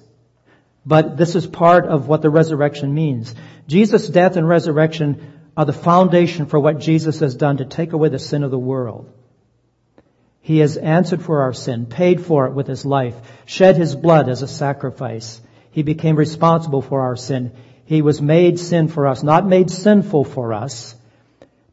But 0.85 1.17
this 1.17 1.35
is 1.35 1.45
part 1.45 1.85
of 1.85 2.07
what 2.07 2.21
the 2.21 2.29
resurrection 2.29 2.93
means. 2.93 3.33
Jesus' 3.67 4.07
death 4.07 4.37
and 4.37 4.47
resurrection 4.47 5.33
are 5.57 5.65
the 5.65 5.73
foundation 5.73 6.45
for 6.45 6.59
what 6.59 6.79
Jesus 6.79 7.19
has 7.19 7.35
done 7.35 7.57
to 7.57 7.65
take 7.65 7.93
away 7.93 8.09
the 8.09 8.19
sin 8.19 8.43
of 8.43 8.51
the 8.51 8.59
world. 8.59 9.11
He 10.41 10.59
has 10.59 10.77
answered 10.77 11.23
for 11.23 11.41
our 11.41 11.53
sin, 11.53 11.87
paid 11.87 12.21
for 12.21 12.45
it 12.45 12.53
with 12.53 12.67
his 12.67 12.85
life, 12.85 13.15
shed 13.45 13.75
his 13.75 13.95
blood 13.95 14.29
as 14.29 14.43
a 14.43 14.47
sacrifice. 14.47 15.41
He 15.77 15.83
became 15.83 16.15
responsible 16.15 16.81
for 16.81 17.01
our 17.01 17.15
sin. 17.15 17.51
He 17.85 18.01
was 18.01 18.19
made 18.19 18.57
sin 18.57 18.87
for 18.87 19.05
us, 19.05 19.21
not 19.21 19.45
made 19.45 19.69
sinful 19.69 20.23
for 20.23 20.51
us, 20.51 20.95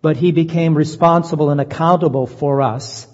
but 0.02 0.18
he 0.18 0.30
became 0.30 0.74
responsible 0.74 1.48
and 1.48 1.58
accountable 1.58 2.26
for 2.26 2.60
us. 2.60 3.06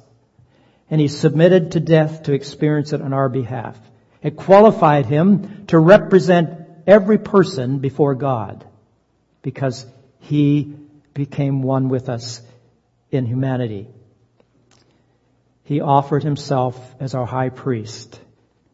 And 0.90 1.00
he 1.00 1.06
submitted 1.06 1.70
to 1.70 1.78
death 1.78 2.24
to 2.24 2.32
experience 2.32 2.92
it 2.92 3.02
on 3.02 3.12
our 3.12 3.28
behalf. 3.28 3.78
It 4.20 4.34
qualified 4.34 5.06
him 5.06 5.66
to 5.68 5.78
represent 5.78 6.58
every 6.88 7.18
person 7.18 7.78
before 7.78 8.16
God 8.16 8.66
because 9.42 9.86
he 10.18 10.74
became 11.14 11.62
one 11.62 11.88
with 11.88 12.08
us 12.08 12.42
in 13.12 13.26
humanity. 13.26 13.86
He 15.62 15.80
offered 15.80 16.24
himself 16.24 16.76
as 16.98 17.14
our 17.14 17.26
high 17.26 17.50
priest 17.50 18.18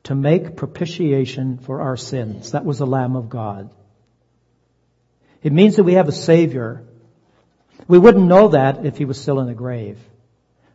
to 0.07 0.15
make 0.15 0.55
propitiation 0.57 1.59
for 1.59 1.81
our 1.81 1.97
sins. 1.97 2.53
That 2.53 2.65
was 2.65 2.79
the 2.79 2.87
Lamb 2.87 3.17
of 3.17 3.29
God. 3.29 3.71
It 5.43 5.53
means 5.53 5.77
that 5.77 5.85
we 5.85 5.95
have 5.95 6.07
a 6.09 6.13
Savior. 6.13 6.85
We 7.89 7.99
wouldn't 7.99 8.29
know 8.29 8.49
that 8.49 8.87
if 8.87 8.99
he 8.99 9.05
was 9.05 9.21
still 9.21 9.41
in 9.41 9.49
the 9.49 9.55
grave. 9.55 9.99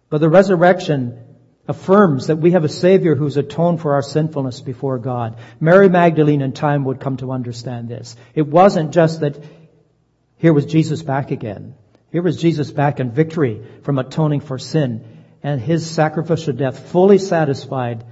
But 0.10 0.20
the 0.20 0.28
resurrection 0.28 1.18
affirms 1.66 2.28
that 2.28 2.36
we 2.36 2.52
have 2.52 2.66
a 2.66 2.70
Savior 2.70 3.16
who's 3.16 3.38
atoned 3.38 3.80
for 3.80 3.94
our 3.94 4.02
sinfulness 4.02 4.60
before 4.60 5.00
God. 5.00 5.38
Mary 5.62 5.88
Magdalene 5.88 6.42
in 6.42 6.52
time 6.52 6.84
would 6.84 7.00
come 7.00 7.16
to 7.18 7.32
understand 7.32 7.88
this. 7.88 8.18
It 8.36 8.48
wasn't 8.48 8.92
just 8.92 9.22
that 9.22 9.42
here 10.36 10.52
was 10.52 10.66
Jesus 10.66 11.04
back 11.04 11.32
again. 11.32 11.76
Here 12.12 12.22
was 12.22 12.42
Jesus 12.42 12.70
back 12.70 13.00
in 13.00 13.12
victory 13.12 13.66
from 13.84 13.98
atoning 13.98 14.42
for 14.42 14.60
sin. 14.60 15.24
And 15.42 15.62
his 15.62 15.90
sacrificial 15.90 16.52
death 16.52 16.92
fully 16.92 17.18
satisfied 17.18 18.04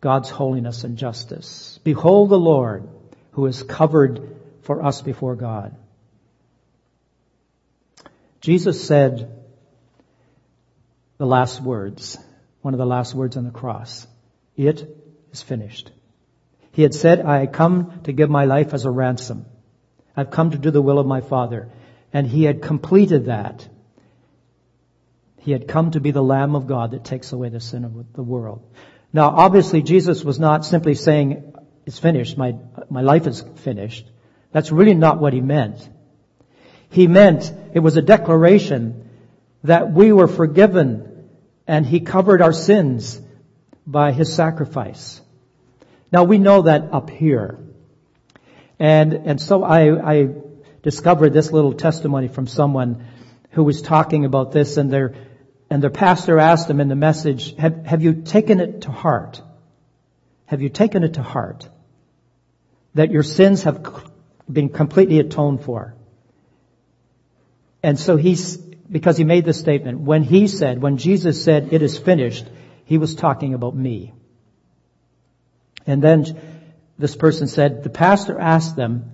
God's 0.00 0.30
holiness 0.30 0.84
and 0.84 0.96
justice. 0.96 1.78
Behold 1.82 2.30
the 2.30 2.38
Lord 2.38 2.88
who 3.32 3.46
is 3.46 3.62
covered 3.62 4.36
for 4.62 4.84
us 4.84 5.02
before 5.02 5.34
God. 5.34 5.74
Jesus 8.40 8.86
said 8.86 9.34
the 11.18 11.26
last 11.26 11.60
words 11.60 12.16
one 12.62 12.74
of 12.74 12.78
the 12.78 12.86
last 12.86 13.14
words 13.14 13.36
on 13.36 13.44
the 13.44 13.50
cross. 13.50 14.06
It 14.56 14.96
is 15.32 15.42
finished. 15.42 15.90
He 16.72 16.82
had 16.82 16.94
said, 16.94 17.24
I 17.24 17.46
come 17.46 18.00
to 18.04 18.12
give 18.12 18.30
my 18.30 18.44
life 18.44 18.74
as 18.74 18.84
a 18.84 18.90
ransom. 18.90 19.46
I've 20.16 20.30
come 20.30 20.50
to 20.50 20.58
do 20.58 20.70
the 20.70 20.82
will 20.82 20.98
of 20.98 21.06
my 21.06 21.20
Father. 21.20 21.70
And 22.12 22.26
he 22.26 22.44
had 22.44 22.62
completed 22.62 23.26
that. 23.26 23.66
He 25.38 25.52
had 25.52 25.68
come 25.68 25.92
to 25.92 26.00
be 26.00 26.10
the 26.10 26.22
Lamb 26.22 26.56
of 26.56 26.66
God 26.66 26.90
that 26.90 27.04
takes 27.04 27.32
away 27.32 27.48
the 27.48 27.60
sin 27.60 27.84
of 27.84 28.12
the 28.12 28.22
world. 28.22 28.62
Now, 29.12 29.30
obviously, 29.30 29.82
Jesus 29.82 30.22
was 30.24 30.38
not 30.38 30.64
simply 30.64 30.94
saying, 30.94 31.54
it's 31.86 31.98
finished, 31.98 32.36
my, 32.36 32.56
my 32.90 33.00
life 33.00 33.26
is 33.26 33.42
finished. 33.56 34.06
That's 34.52 34.70
really 34.70 34.94
not 34.94 35.18
what 35.18 35.32
he 35.32 35.40
meant. 35.40 35.88
He 36.90 37.06
meant 37.06 37.52
it 37.74 37.80
was 37.80 37.96
a 37.96 38.02
declaration 38.02 39.08
that 39.64 39.92
we 39.92 40.12
were 40.12 40.28
forgiven 40.28 41.28
and 41.66 41.84
he 41.84 42.00
covered 42.00 42.42
our 42.42 42.52
sins 42.52 43.20
by 43.86 44.12
his 44.12 44.34
sacrifice. 44.34 45.20
Now 46.12 46.24
we 46.24 46.38
know 46.38 46.62
that 46.62 46.92
up 46.92 47.10
here. 47.10 47.58
And, 48.78 49.12
and 49.12 49.40
so 49.40 49.62
I, 49.64 50.12
I 50.14 50.28
discovered 50.82 51.32
this 51.32 51.52
little 51.52 51.72
testimony 51.72 52.28
from 52.28 52.46
someone 52.46 53.06
who 53.50 53.64
was 53.64 53.82
talking 53.82 54.24
about 54.24 54.52
this 54.52 54.76
and 54.76 54.90
their, 54.90 55.14
and 55.70 55.82
their 55.82 55.90
pastor 55.90 56.38
asked 56.38 56.68
them 56.68 56.80
in 56.80 56.88
the 56.88 56.96
message, 56.96 57.54
have, 57.56 57.84
have 57.84 58.02
you 58.02 58.22
taken 58.22 58.60
it 58.60 58.82
to 58.82 58.90
heart? 58.90 59.42
Have 60.46 60.62
you 60.62 60.70
taken 60.70 61.04
it 61.04 61.14
to 61.14 61.22
heart? 61.22 61.68
That 62.94 63.10
your 63.10 63.22
sins 63.22 63.64
have 63.64 63.86
been 64.50 64.70
completely 64.70 65.18
atoned 65.18 65.62
for. 65.62 65.94
And 67.82 67.98
so 67.98 68.16
he's, 68.16 68.56
because 68.56 69.18
he 69.18 69.24
made 69.24 69.44
this 69.44 69.60
statement. 69.60 70.00
When 70.00 70.22
he 70.22 70.48
said, 70.48 70.80
when 70.80 70.96
Jesus 70.96 71.44
said, 71.44 71.72
it 71.72 71.82
is 71.82 71.98
finished, 71.98 72.46
he 72.86 72.96
was 72.96 73.14
talking 73.14 73.52
about 73.52 73.76
me. 73.76 74.14
And 75.86 76.02
then 76.02 76.24
this 76.98 77.14
person 77.14 77.46
said, 77.46 77.82
the 77.82 77.90
pastor 77.90 78.38
asked 78.38 78.74
them 78.74 79.12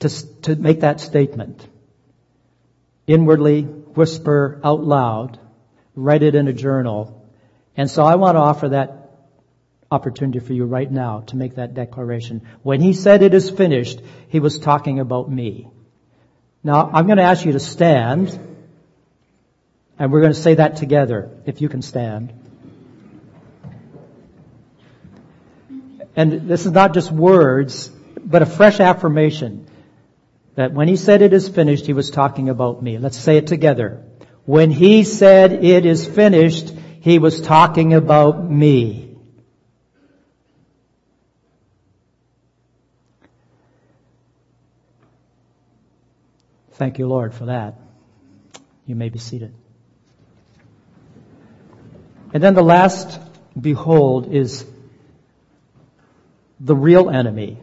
to, 0.00 0.08
to 0.42 0.56
make 0.56 0.80
that 0.80 1.00
statement. 1.00 1.66
Inwardly, 3.06 3.62
whisper 3.62 4.60
out 4.64 4.82
loud, 4.82 5.38
write 5.94 6.22
it 6.22 6.34
in 6.34 6.48
a 6.48 6.52
journal. 6.52 7.26
And 7.76 7.90
so 7.90 8.04
I 8.04 8.16
want 8.16 8.36
to 8.36 8.40
offer 8.40 8.70
that 8.70 9.10
opportunity 9.90 10.40
for 10.40 10.52
you 10.52 10.64
right 10.64 10.90
now 10.90 11.20
to 11.28 11.36
make 11.36 11.56
that 11.56 11.74
declaration. 11.74 12.42
When 12.62 12.80
he 12.80 12.92
said 12.92 13.22
it 13.22 13.34
is 13.34 13.50
finished, 13.50 14.00
he 14.28 14.40
was 14.40 14.58
talking 14.58 14.98
about 14.98 15.30
me. 15.30 15.68
Now 16.62 16.90
I'm 16.92 17.06
going 17.06 17.18
to 17.18 17.24
ask 17.24 17.44
you 17.44 17.52
to 17.52 17.60
stand 17.60 18.38
and 19.98 20.10
we're 20.10 20.20
going 20.20 20.32
to 20.32 20.40
say 20.40 20.54
that 20.54 20.76
together, 20.76 21.30
if 21.46 21.60
you 21.60 21.68
can 21.68 21.82
stand. 21.82 22.32
And 26.16 26.48
this 26.48 26.66
is 26.66 26.72
not 26.72 26.94
just 26.94 27.12
words, 27.12 27.88
but 28.24 28.42
a 28.42 28.46
fresh 28.46 28.80
affirmation 28.80 29.66
that 30.54 30.72
when 30.72 30.88
he 30.88 30.96
said 30.96 31.22
it 31.22 31.32
is 31.32 31.48
finished, 31.48 31.86
he 31.86 31.92
was 31.92 32.10
talking 32.10 32.48
about 32.48 32.82
me. 32.82 32.98
Let's 32.98 33.18
say 33.18 33.36
it 33.36 33.46
together. 33.46 34.04
When 34.46 34.70
he 34.70 35.04
said 35.04 35.52
it 35.64 35.86
is 35.86 36.06
finished, 36.06 36.70
he 37.00 37.18
was 37.18 37.40
talking 37.40 37.94
about 37.94 38.50
me. 38.50 39.16
Thank 46.72 46.98
you, 46.98 47.06
Lord, 47.06 47.34
for 47.34 47.46
that. 47.46 47.78
You 48.84 48.96
may 48.96 49.08
be 49.08 49.18
seated. 49.18 49.54
And 52.32 52.42
then 52.42 52.54
the 52.54 52.62
last 52.62 53.20
behold 53.58 54.34
is 54.34 54.66
the 56.58 56.74
real 56.74 57.08
enemy. 57.08 57.58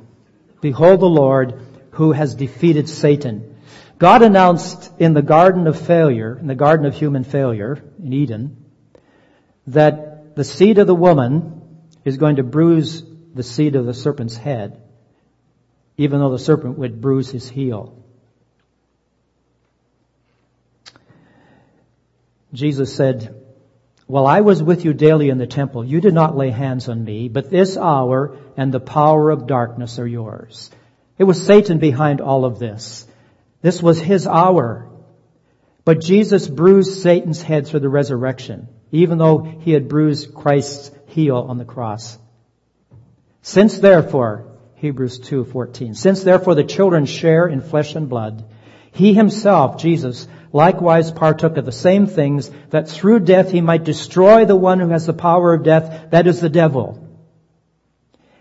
Behold 0.61 1.01
the 1.01 1.09
Lord 1.09 1.59
who 1.91 2.13
has 2.13 2.35
defeated 2.35 2.87
Satan. 2.87 3.50
God 4.01 4.23
announced 4.23 4.91
in 4.97 5.13
the 5.13 5.21
garden 5.21 5.67
of 5.67 5.79
failure, 5.79 6.35
in 6.35 6.47
the 6.47 6.55
garden 6.55 6.87
of 6.87 6.95
human 6.95 7.23
failure 7.23 7.83
in 8.03 8.13
Eden, 8.13 8.65
that 9.67 10.35
the 10.35 10.43
seed 10.43 10.79
of 10.79 10.87
the 10.87 10.95
woman 10.95 11.61
is 12.03 12.17
going 12.17 12.37
to 12.37 12.43
bruise 12.43 13.03
the 13.35 13.43
seed 13.43 13.75
of 13.75 13.85
the 13.85 13.93
serpent's 13.93 14.35
head, 14.35 14.81
even 15.97 16.19
though 16.19 16.31
the 16.31 16.39
serpent 16.39 16.79
would 16.79 16.99
bruise 16.99 17.29
his 17.29 17.47
heel. 17.47 18.03
Jesus 22.53 22.95
said, 22.95 23.39
while 24.07 24.25
I 24.25 24.41
was 24.41 24.63
with 24.63 24.83
you 24.83 24.95
daily 24.95 25.29
in 25.29 25.37
the 25.37 25.45
temple, 25.45 25.85
you 25.85 26.01
did 26.01 26.15
not 26.15 26.35
lay 26.35 26.49
hands 26.49 26.89
on 26.89 27.03
me, 27.03 27.29
but 27.29 27.51
this 27.51 27.77
hour 27.77 28.35
and 28.57 28.73
the 28.73 28.79
power 28.79 29.29
of 29.29 29.45
darkness 29.45 29.99
are 29.99 30.07
yours. 30.07 30.71
It 31.19 31.25
was 31.25 31.45
Satan 31.45 31.77
behind 31.77 32.19
all 32.19 32.45
of 32.45 32.57
this. 32.57 33.05
This 33.61 33.81
was 33.81 33.99
his 33.99 34.27
hour. 34.27 34.87
But 35.85 36.01
Jesus 36.01 36.47
bruised 36.47 37.01
Satan's 37.01 37.41
head 37.41 37.67
through 37.67 37.79
the 37.79 37.89
resurrection, 37.89 38.67
even 38.91 39.17
though 39.17 39.39
he 39.39 39.71
had 39.71 39.87
bruised 39.87 40.33
Christ's 40.33 40.91
heel 41.07 41.37
on 41.37 41.57
the 41.57 41.65
cross. 41.65 42.17
Since 43.41 43.79
therefore, 43.79 44.45
Hebrews 44.75 45.19
2:14, 45.19 45.95
since 45.95 46.23
therefore 46.23 46.55
the 46.55 46.63
children 46.63 47.05
share 47.05 47.47
in 47.47 47.61
flesh 47.61 47.95
and 47.95 48.09
blood, 48.09 48.43
he 48.91 49.13
himself, 49.13 49.77
Jesus, 49.77 50.27
likewise 50.51 51.11
partook 51.11 51.57
of 51.57 51.65
the 51.65 51.71
same 51.71 52.07
things 52.07 52.51
that 52.71 52.89
through 52.89 53.21
death 53.21 53.51
he 53.51 53.61
might 53.61 53.83
destroy 53.83 54.45
the 54.45 54.55
one 54.55 54.79
who 54.79 54.89
has 54.89 55.05
the 55.05 55.13
power 55.13 55.53
of 55.53 55.63
death, 55.63 56.11
that 56.11 56.27
is 56.27 56.41
the 56.41 56.49
devil, 56.49 57.07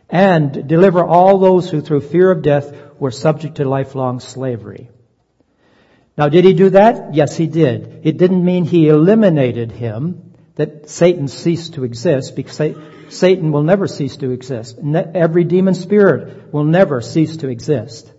and 0.09 0.67
deliver 0.67 1.05
all 1.05 1.39
those 1.39 1.71
who 1.71 1.81
through 1.81 2.01
fear 2.01 2.31
of 2.31 2.43
death 2.43 2.75
were 2.99 3.11
subject 3.11 3.57
to 3.57 3.69
lifelong 3.69 4.21
slavery. 4.21 4.91
Now 6.21 6.29
did 6.29 6.45
he 6.45 6.53
do 6.53 6.71
that? 6.71 7.15
Yes, 7.15 7.37
he 7.37 7.49
did. 7.49 8.03
It 8.05 8.19
didn't 8.19 8.45
mean 8.45 8.65
he 8.65 8.89
eliminated 8.89 9.73
him, 9.73 10.35
that 10.55 10.89
Satan 10.89 11.27
ceased 11.27 11.75
to 11.75 11.85
exist, 11.85 12.37
because 12.37 12.77
Satan 13.09 13.51
will 13.51 13.65
never 13.65 13.89
cease 13.89 14.17
to 14.19 14.31
exist. 14.31 14.79
Every 15.25 15.45
demon 15.45 15.75
spirit 15.75 16.53
will 16.53 16.65
never 16.65 17.01
cease 17.01 17.39
to 17.39 17.49
exist 17.49 18.13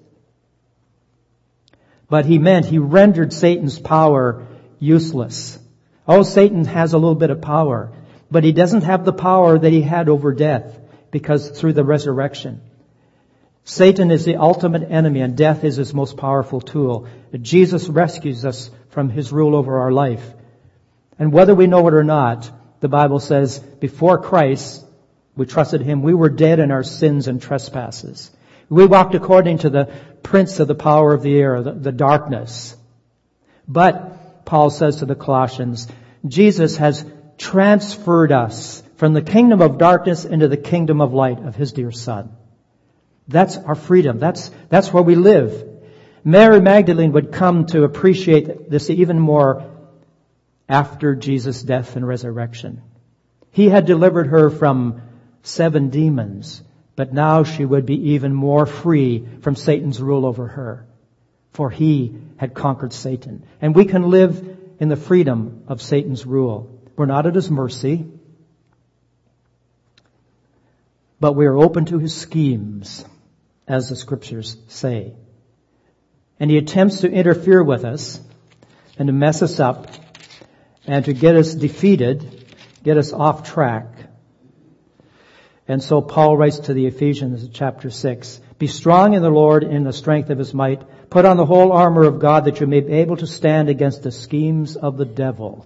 but 2.12 2.26
he 2.26 2.38
meant 2.38 2.66
he 2.66 2.78
rendered 2.78 3.32
Satan's 3.32 3.80
power 3.80 4.46
useless. 4.80 5.58
Oh, 6.06 6.24
Satan 6.24 6.66
has 6.66 6.92
a 6.92 6.98
little 6.98 7.16
bit 7.16 7.30
of 7.30 7.42
power, 7.42 7.94
but 8.30 8.44
he 8.44 8.52
doesn't 8.52 8.82
have 8.82 9.06
the 9.06 9.14
power 9.14 9.58
that 9.58 9.72
he 9.72 9.82
had 9.82 10.10
over 10.10 10.34
death 10.34 10.78
because 11.10 11.50
through 11.50 11.72
the 11.72 11.86
resurrection. 11.86 12.60
Satan 13.64 14.12
is 14.12 14.26
the 14.26 14.38
ultimate 14.38 14.90
enemy 14.90 15.22
and 15.22 15.38
death 15.38 15.64
is 15.64 15.76
his 15.76 15.94
most 15.94 16.18
powerful 16.18 16.62
tool. 16.62 17.08
Jesus 17.40 17.88
rescues 17.88 18.44
us 18.44 18.72
from 18.90 19.10
his 19.10 19.32
rule 19.32 19.56
over 19.56 19.80
our 19.80 19.92
life. 19.92 20.34
And 21.20 21.32
whether 21.32 21.54
we 21.54 21.68
know 21.68 21.88
it 21.88 21.94
or 21.94 22.04
not, 22.04 22.50
the 22.80 22.90
Bible 22.90 23.20
says 23.20 23.60
before 23.60 24.18
Christ, 24.18 24.84
we 25.36 25.46
trusted 25.46 25.82
him, 25.82 26.02
we 26.02 26.14
were 26.14 26.30
dead 26.30 26.60
in 26.60 26.72
our 26.72 26.84
sins 26.84 27.28
and 27.28 27.42
trespasses. 27.42 28.32
We 28.70 28.86
walked 28.86 29.16
according 29.16 29.60
to 29.60 29.70
the 29.70 29.94
prince 30.24 30.60
of 30.60 30.68
the 30.68 30.76
power 30.76 31.14
of 31.14 31.22
the 31.22 31.38
air, 31.38 31.62
the, 31.62 31.74
the 31.74 31.92
darkness. 31.92 32.76
But, 33.68 34.46
Paul 34.46 34.70
says 34.70 34.98
to 34.98 35.06
the 35.06 35.16
Colossians, 35.16 35.88
Jesus 36.26 36.78
has 36.78 37.06
transferred 37.38 38.32
us 38.32 38.82
from 38.96 39.14
the 39.14 39.22
kingdom 39.22 39.62
of 39.62 39.78
darkness 39.78 40.26
into 40.26 40.48
the 40.48 40.58
kingdom 40.58 41.02
of 41.02 41.14
light 41.14 41.40
of 41.40 41.56
his 41.56 41.74
dear 41.74 41.92
son. 41.92 42.36
That's 43.32 43.58
our 43.58 43.76
freedom. 43.76 44.20
That's, 44.20 44.52
that's 44.70 44.94
where 44.94 45.04
we 45.04 45.16
live. 45.16 45.68
Mary 46.24 46.62
Magdalene 46.62 47.14
would 47.14 47.32
come 47.32 47.66
to 47.68 47.84
appreciate 47.84 48.70
this 48.70 48.90
even 48.90 49.20
more 49.20 49.66
after 50.70 51.16
Jesus' 51.16 51.64
death 51.64 51.96
and 51.96 52.08
resurrection. 52.08 52.82
He 53.52 53.70
had 53.70 53.86
delivered 53.86 54.28
her 54.28 54.50
from 54.50 55.02
seven 55.44 55.90
demons. 55.90 56.62
But 56.96 57.14
now 57.14 57.44
she 57.44 57.66
would 57.66 57.86
be 57.86 58.12
even 58.12 58.34
more 58.34 58.66
free 58.66 59.28
from 59.42 59.56
Satan's 59.56 60.02
rule 60.02 60.26
over 60.26 60.48
her. 60.48 60.86
For 61.54 61.70
he 61.70 62.16
had 62.38 62.54
conquered 62.54 62.94
Satan. 62.94 63.44
And 63.62 63.76
we 63.76 63.86
can 63.86 64.10
live 64.10 64.58
in 64.80 64.90
the 64.90 64.96
freedom 64.96 65.64
of 65.68 65.82
Satan's 65.82 66.26
rule. 66.26 66.80
We're 66.96 67.06
not 67.06 67.26
at 67.26 67.36
his 67.36 67.50
mercy, 67.50 68.06
but 71.20 71.34
we 71.34 71.46
are 71.46 71.58
open 71.58 71.86
to 71.86 72.00
his 72.00 72.16
schemes, 72.16 73.06
as 73.68 73.90
the 73.90 73.96
scriptures 73.96 74.58
say. 74.68 75.14
And 76.40 76.50
he 76.50 76.58
attempts 76.58 77.02
to 77.02 77.12
interfere 77.12 77.64
with 77.64 77.86
us 77.86 78.20
and 78.98 79.08
to 79.08 79.14
mess 79.14 79.42
us 79.42 79.60
up 79.60 79.88
and 80.86 81.06
to 81.06 81.14
get 81.14 81.36
us 81.36 81.54
defeated, 81.54 82.56
get 82.84 82.98
us 82.98 83.14
off 83.14 83.52
track 83.52 83.88
and 85.72 85.82
so 85.82 86.02
Paul 86.02 86.36
writes 86.36 86.60
to 86.60 86.74
the 86.74 86.86
Ephesians 86.88 87.48
chapter 87.54 87.90
6, 87.90 88.42
Be 88.58 88.68
strong 88.68 89.14
in 89.14 89.22
the 89.22 89.30
Lord 89.30 89.64
in 89.64 89.86
the 89.86 89.94
strength 89.94 90.30
of 90.30 90.38
his 90.38 90.54
might. 90.54 90.84
Put 91.10 91.24
on 91.24 91.38
the 91.38 91.46
whole 91.46 91.72
armor 91.72 92.04
of 92.04 92.20
God 92.20 92.44
that 92.44 92.60
you 92.60 92.68
may 92.68 92.82
be 92.82 92.92
able 92.96 93.16
to 93.16 93.26
stand 93.26 93.70
against 93.70 94.04
the 94.04 94.12
schemes 94.12 94.76
of 94.76 94.98
the 94.98 95.06
devil. 95.06 95.66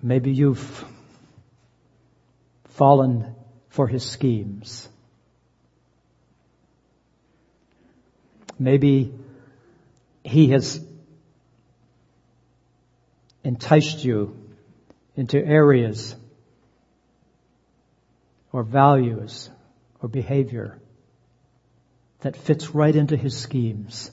Maybe 0.00 0.30
you've 0.30 0.84
fallen 2.74 3.34
for 3.68 3.86
his 3.86 4.04
schemes. 4.04 4.88
Maybe 8.58 9.12
he 10.22 10.48
has 10.50 10.84
enticed 13.42 14.04
you 14.04 14.36
into 15.16 15.44
areas 15.44 16.16
or 18.52 18.62
values 18.62 19.50
or 20.00 20.08
behavior 20.08 20.78
that 22.20 22.36
fits 22.36 22.74
right 22.74 22.94
into 22.94 23.16
his 23.16 23.36
schemes. 23.36 24.10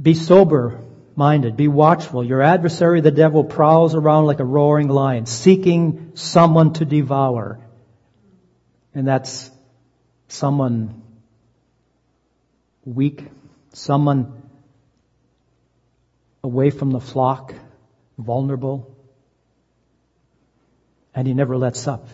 Be 0.00 0.14
sober 0.14 0.84
minded. 1.16 1.56
Be 1.56 1.68
watchful. 1.68 2.24
Your 2.24 2.42
adversary, 2.42 3.00
the 3.00 3.10
devil, 3.10 3.44
prowls 3.44 3.94
around 3.94 4.26
like 4.26 4.40
a 4.40 4.44
roaring 4.44 4.88
lion, 4.88 5.26
seeking 5.26 6.12
someone 6.14 6.72
to 6.74 6.84
devour. 6.84 7.60
And 8.94 9.06
that's 9.06 9.50
someone 10.28 11.02
weak, 12.84 13.24
someone 13.72 14.42
away 16.42 16.70
from 16.70 16.90
the 16.90 17.00
flock, 17.00 17.54
vulnerable, 18.18 18.96
and 21.14 21.26
he 21.26 21.34
never 21.34 21.56
lets 21.56 21.86
up. 21.86 22.08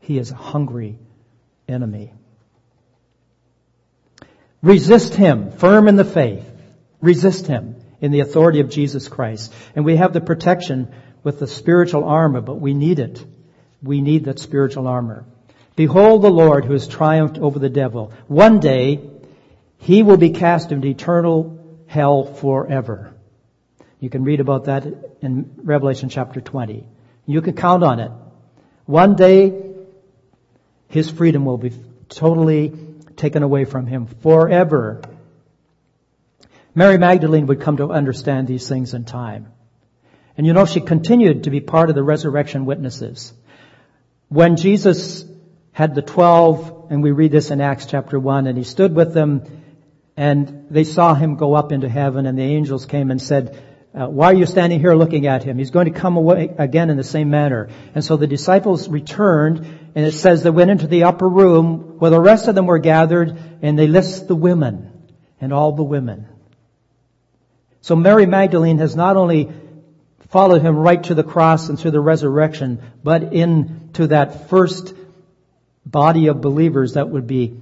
He 0.00 0.18
is 0.18 0.30
a 0.30 0.34
hungry 0.34 0.98
enemy. 1.68 2.12
Resist 4.62 5.14
him, 5.14 5.52
firm 5.52 5.88
in 5.88 5.96
the 5.96 6.04
faith. 6.04 6.49
Resist 7.00 7.46
him 7.46 7.76
in 8.00 8.12
the 8.12 8.20
authority 8.20 8.60
of 8.60 8.70
Jesus 8.70 9.08
Christ. 9.08 9.52
And 9.74 9.84
we 9.84 9.96
have 9.96 10.12
the 10.12 10.20
protection 10.20 10.92
with 11.22 11.38
the 11.38 11.46
spiritual 11.46 12.04
armor, 12.04 12.40
but 12.40 12.60
we 12.60 12.74
need 12.74 12.98
it. 12.98 13.24
We 13.82 14.00
need 14.00 14.24
that 14.24 14.38
spiritual 14.38 14.86
armor. 14.86 15.24
Behold 15.76 16.22
the 16.22 16.30
Lord 16.30 16.64
who 16.64 16.72
has 16.72 16.86
triumphed 16.86 17.38
over 17.38 17.58
the 17.58 17.70
devil. 17.70 18.12
One 18.26 18.60
day, 18.60 19.00
he 19.78 20.02
will 20.02 20.18
be 20.18 20.30
cast 20.30 20.72
into 20.72 20.88
eternal 20.88 21.58
hell 21.86 22.24
forever. 22.24 23.14
You 23.98 24.10
can 24.10 24.24
read 24.24 24.40
about 24.40 24.64
that 24.64 24.86
in 25.20 25.50
Revelation 25.62 26.08
chapter 26.08 26.40
20. 26.40 26.86
You 27.26 27.42
can 27.42 27.54
count 27.54 27.82
on 27.82 28.00
it. 28.00 28.10
One 28.86 29.14
day, 29.14 29.62
his 30.88 31.10
freedom 31.10 31.44
will 31.44 31.58
be 31.58 31.72
totally 32.08 32.72
taken 33.16 33.42
away 33.42 33.64
from 33.64 33.86
him 33.86 34.06
forever. 34.06 35.02
Mary 36.74 36.98
Magdalene 36.98 37.46
would 37.46 37.60
come 37.60 37.78
to 37.78 37.90
understand 37.90 38.46
these 38.46 38.68
things 38.68 38.94
in 38.94 39.04
time. 39.04 39.52
And 40.36 40.46
you 40.46 40.52
know, 40.52 40.66
she 40.66 40.80
continued 40.80 41.44
to 41.44 41.50
be 41.50 41.60
part 41.60 41.88
of 41.88 41.94
the 41.94 42.02
resurrection 42.02 42.64
witnesses. 42.64 43.32
When 44.28 44.56
Jesus 44.56 45.24
had 45.72 45.94
the 45.94 46.02
twelve, 46.02 46.86
and 46.90 47.02
we 47.02 47.10
read 47.10 47.32
this 47.32 47.50
in 47.50 47.60
Acts 47.60 47.86
chapter 47.86 48.18
one, 48.18 48.46
and 48.46 48.56
he 48.56 48.64
stood 48.64 48.94
with 48.94 49.12
them 49.12 49.42
and 50.16 50.66
they 50.70 50.84
saw 50.84 51.14
him 51.14 51.36
go 51.36 51.54
up 51.54 51.72
into 51.72 51.88
heaven 51.88 52.26
and 52.26 52.38
the 52.38 52.42
angels 52.42 52.86
came 52.86 53.10
and 53.10 53.20
said, 53.20 53.62
uh, 53.92 54.06
why 54.06 54.26
are 54.26 54.34
you 54.34 54.46
standing 54.46 54.78
here 54.78 54.94
looking 54.94 55.26
at 55.26 55.42
him? 55.42 55.58
He's 55.58 55.72
going 55.72 55.92
to 55.92 55.98
come 55.98 56.16
away 56.16 56.54
again 56.58 56.90
in 56.90 56.96
the 56.96 57.04
same 57.04 57.30
manner. 57.30 57.68
And 57.94 58.04
so 58.04 58.16
the 58.16 58.26
disciples 58.26 58.88
returned 58.88 59.58
and 59.94 60.06
it 60.06 60.12
says 60.12 60.42
they 60.42 60.50
went 60.50 60.70
into 60.70 60.86
the 60.86 61.04
upper 61.04 61.28
room 61.28 61.98
where 61.98 62.10
the 62.10 62.20
rest 62.20 62.46
of 62.46 62.54
them 62.54 62.66
were 62.66 62.78
gathered 62.78 63.36
and 63.62 63.76
they 63.78 63.88
list 63.88 64.28
the 64.28 64.36
women. 64.36 64.92
and 65.40 65.52
all 65.52 65.72
the 65.72 65.82
women. 65.82 66.26
So 67.82 67.96
Mary 67.96 68.26
Magdalene 68.26 68.78
has 68.78 68.94
not 68.94 69.16
only 69.16 69.50
followed 70.28 70.62
him 70.62 70.76
right 70.76 71.02
to 71.04 71.14
the 71.14 71.24
cross 71.24 71.68
and 71.68 71.78
to 71.80 71.90
the 71.90 72.00
resurrection, 72.00 72.82
but 73.02 73.32
into 73.32 74.06
that 74.08 74.48
first 74.48 74.94
body 75.84 76.28
of 76.28 76.40
believers 76.40 76.94
that 76.94 77.08
would 77.08 77.26
be 77.26 77.58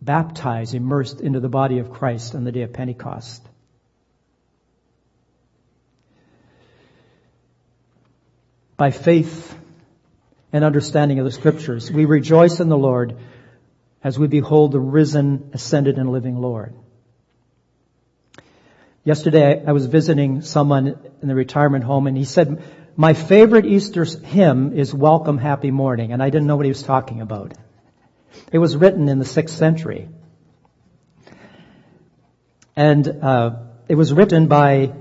baptized, 0.00 0.74
immersed 0.74 1.20
into 1.20 1.40
the 1.40 1.48
body 1.48 1.78
of 1.78 1.90
Christ 1.90 2.34
on 2.34 2.44
the 2.44 2.52
day 2.52 2.62
of 2.62 2.72
Pentecost. 2.72 3.42
By 8.76 8.90
faith 8.90 9.56
and 10.52 10.64
understanding 10.64 11.18
of 11.18 11.24
the 11.24 11.32
scriptures, 11.32 11.90
we 11.90 12.04
rejoice 12.04 12.60
in 12.60 12.68
the 12.68 12.76
Lord 12.76 13.16
as 14.04 14.18
we 14.18 14.28
behold 14.28 14.70
the 14.70 14.80
risen, 14.80 15.50
ascended, 15.54 15.98
and 15.98 16.12
living 16.12 16.36
Lord. 16.36 16.74
Yesterday, 19.06 19.62
I 19.64 19.70
was 19.70 19.86
visiting 19.86 20.42
someone 20.42 20.98
in 21.22 21.28
the 21.28 21.36
retirement 21.36 21.84
home 21.84 22.08
and 22.08 22.16
he 22.16 22.24
said, 22.24 22.60
my 22.96 23.14
favorite 23.14 23.64
Easter 23.64 24.04
hymn 24.04 24.72
is 24.72 24.92
Welcome 24.92 25.38
Happy 25.38 25.70
Morning, 25.70 26.12
and 26.12 26.20
I 26.20 26.28
didn't 26.28 26.48
know 26.48 26.56
what 26.56 26.66
he 26.66 26.72
was 26.72 26.82
talking 26.82 27.20
about. 27.20 27.54
It 28.50 28.58
was 28.58 28.76
written 28.76 29.08
in 29.08 29.20
the 29.20 29.24
sixth 29.24 29.56
century. 29.56 30.08
And 32.74 33.06
uh, 33.06 33.50
it 33.88 33.94
was 33.94 34.12
written 34.12 34.48
by 34.48 34.92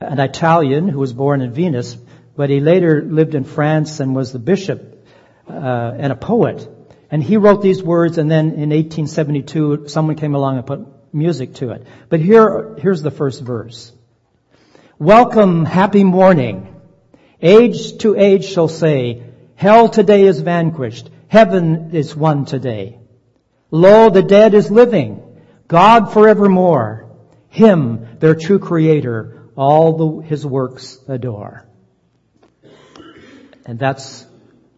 an 0.00 0.20
Italian 0.20 0.88
who 0.88 0.98
was 0.98 1.12
born 1.12 1.42
in 1.42 1.52
Venice, 1.52 1.98
but 2.34 2.48
he 2.48 2.60
later 2.60 3.02
lived 3.02 3.34
in 3.34 3.44
France 3.44 4.00
and 4.00 4.16
was 4.16 4.32
the 4.32 4.38
bishop 4.38 5.06
uh, 5.46 5.52
and 5.98 6.12
a 6.12 6.16
poet. 6.16 6.66
And 7.10 7.22
he 7.22 7.36
wrote 7.36 7.60
these 7.60 7.82
words, 7.82 8.16
and 8.16 8.30
then 8.30 8.52
in 8.52 8.70
1872, 8.70 9.88
someone 9.88 10.16
came 10.16 10.34
along 10.34 10.56
and 10.56 10.66
put 10.66 10.97
music 11.12 11.54
to 11.54 11.70
it. 11.70 11.86
But 12.08 12.20
here, 12.20 12.76
here's 12.78 13.02
the 13.02 13.10
first 13.10 13.42
verse. 13.42 13.92
Welcome, 14.98 15.64
happy 15.64 16.04
morning. 16.04 16.74
Age 17.40 17.98
to 17.98 18.16
age 18.16 18.44
shall 18.46 18.68
say, 18.68 19.22
Hell 19.54 19.88
today 19.88 20.22
is 20.22 20.40
vanquished. 20.40 21.10
Heaven 21.28 21.90
is 21.94 22.16
won 22.16 22.44
today. 22.44 22.98
Lo, 23.70 24.10
the 24.10 24.22
dead 24.22 24.54
is 24.54 24.70
living. 24.70 25.22
God 25.66 26.12
forevermore. 26.12 27.10
Him, 27.48 28.18
their 28.18 28.34
true 28.34 28.58
creator, 28.58 29.48
all 29.56 29.96
the, 29.96 30.26
his 30.26 30.46
works 30.46 30.98
adore. 31.08 31.66
And 33.66 33.78
that's 33.78 34.26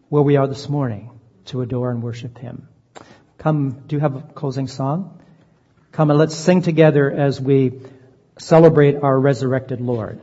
where 0.09 0.23
we 0.23 0.35
are 0.35 0.47
this 0.47 0.67
morning, 0.67 1.11
to 1.45 1.61
adore 1.61 1.91
and 1.91 2.03
worship 2.03 2.37
him. 2.37 2.67
Come, 3.37 3.83
do 3.87 3.95
you 3.95 3.99
have 4.01 4.15
a 4.15 4.21
closing 4.21 4.67
song? 4.67 5.20
Come 5.91 6.09
and 6.09 6.17
let's 6.17 6.35
sing 6.35 6.61
together 6.61 7.11
as 7.11 7.41
we 7.41 7.81
celebrate 8.37 8.95
our 8.95 9.19
resurrected 9.19 9.81
Lord. 9.81 10.19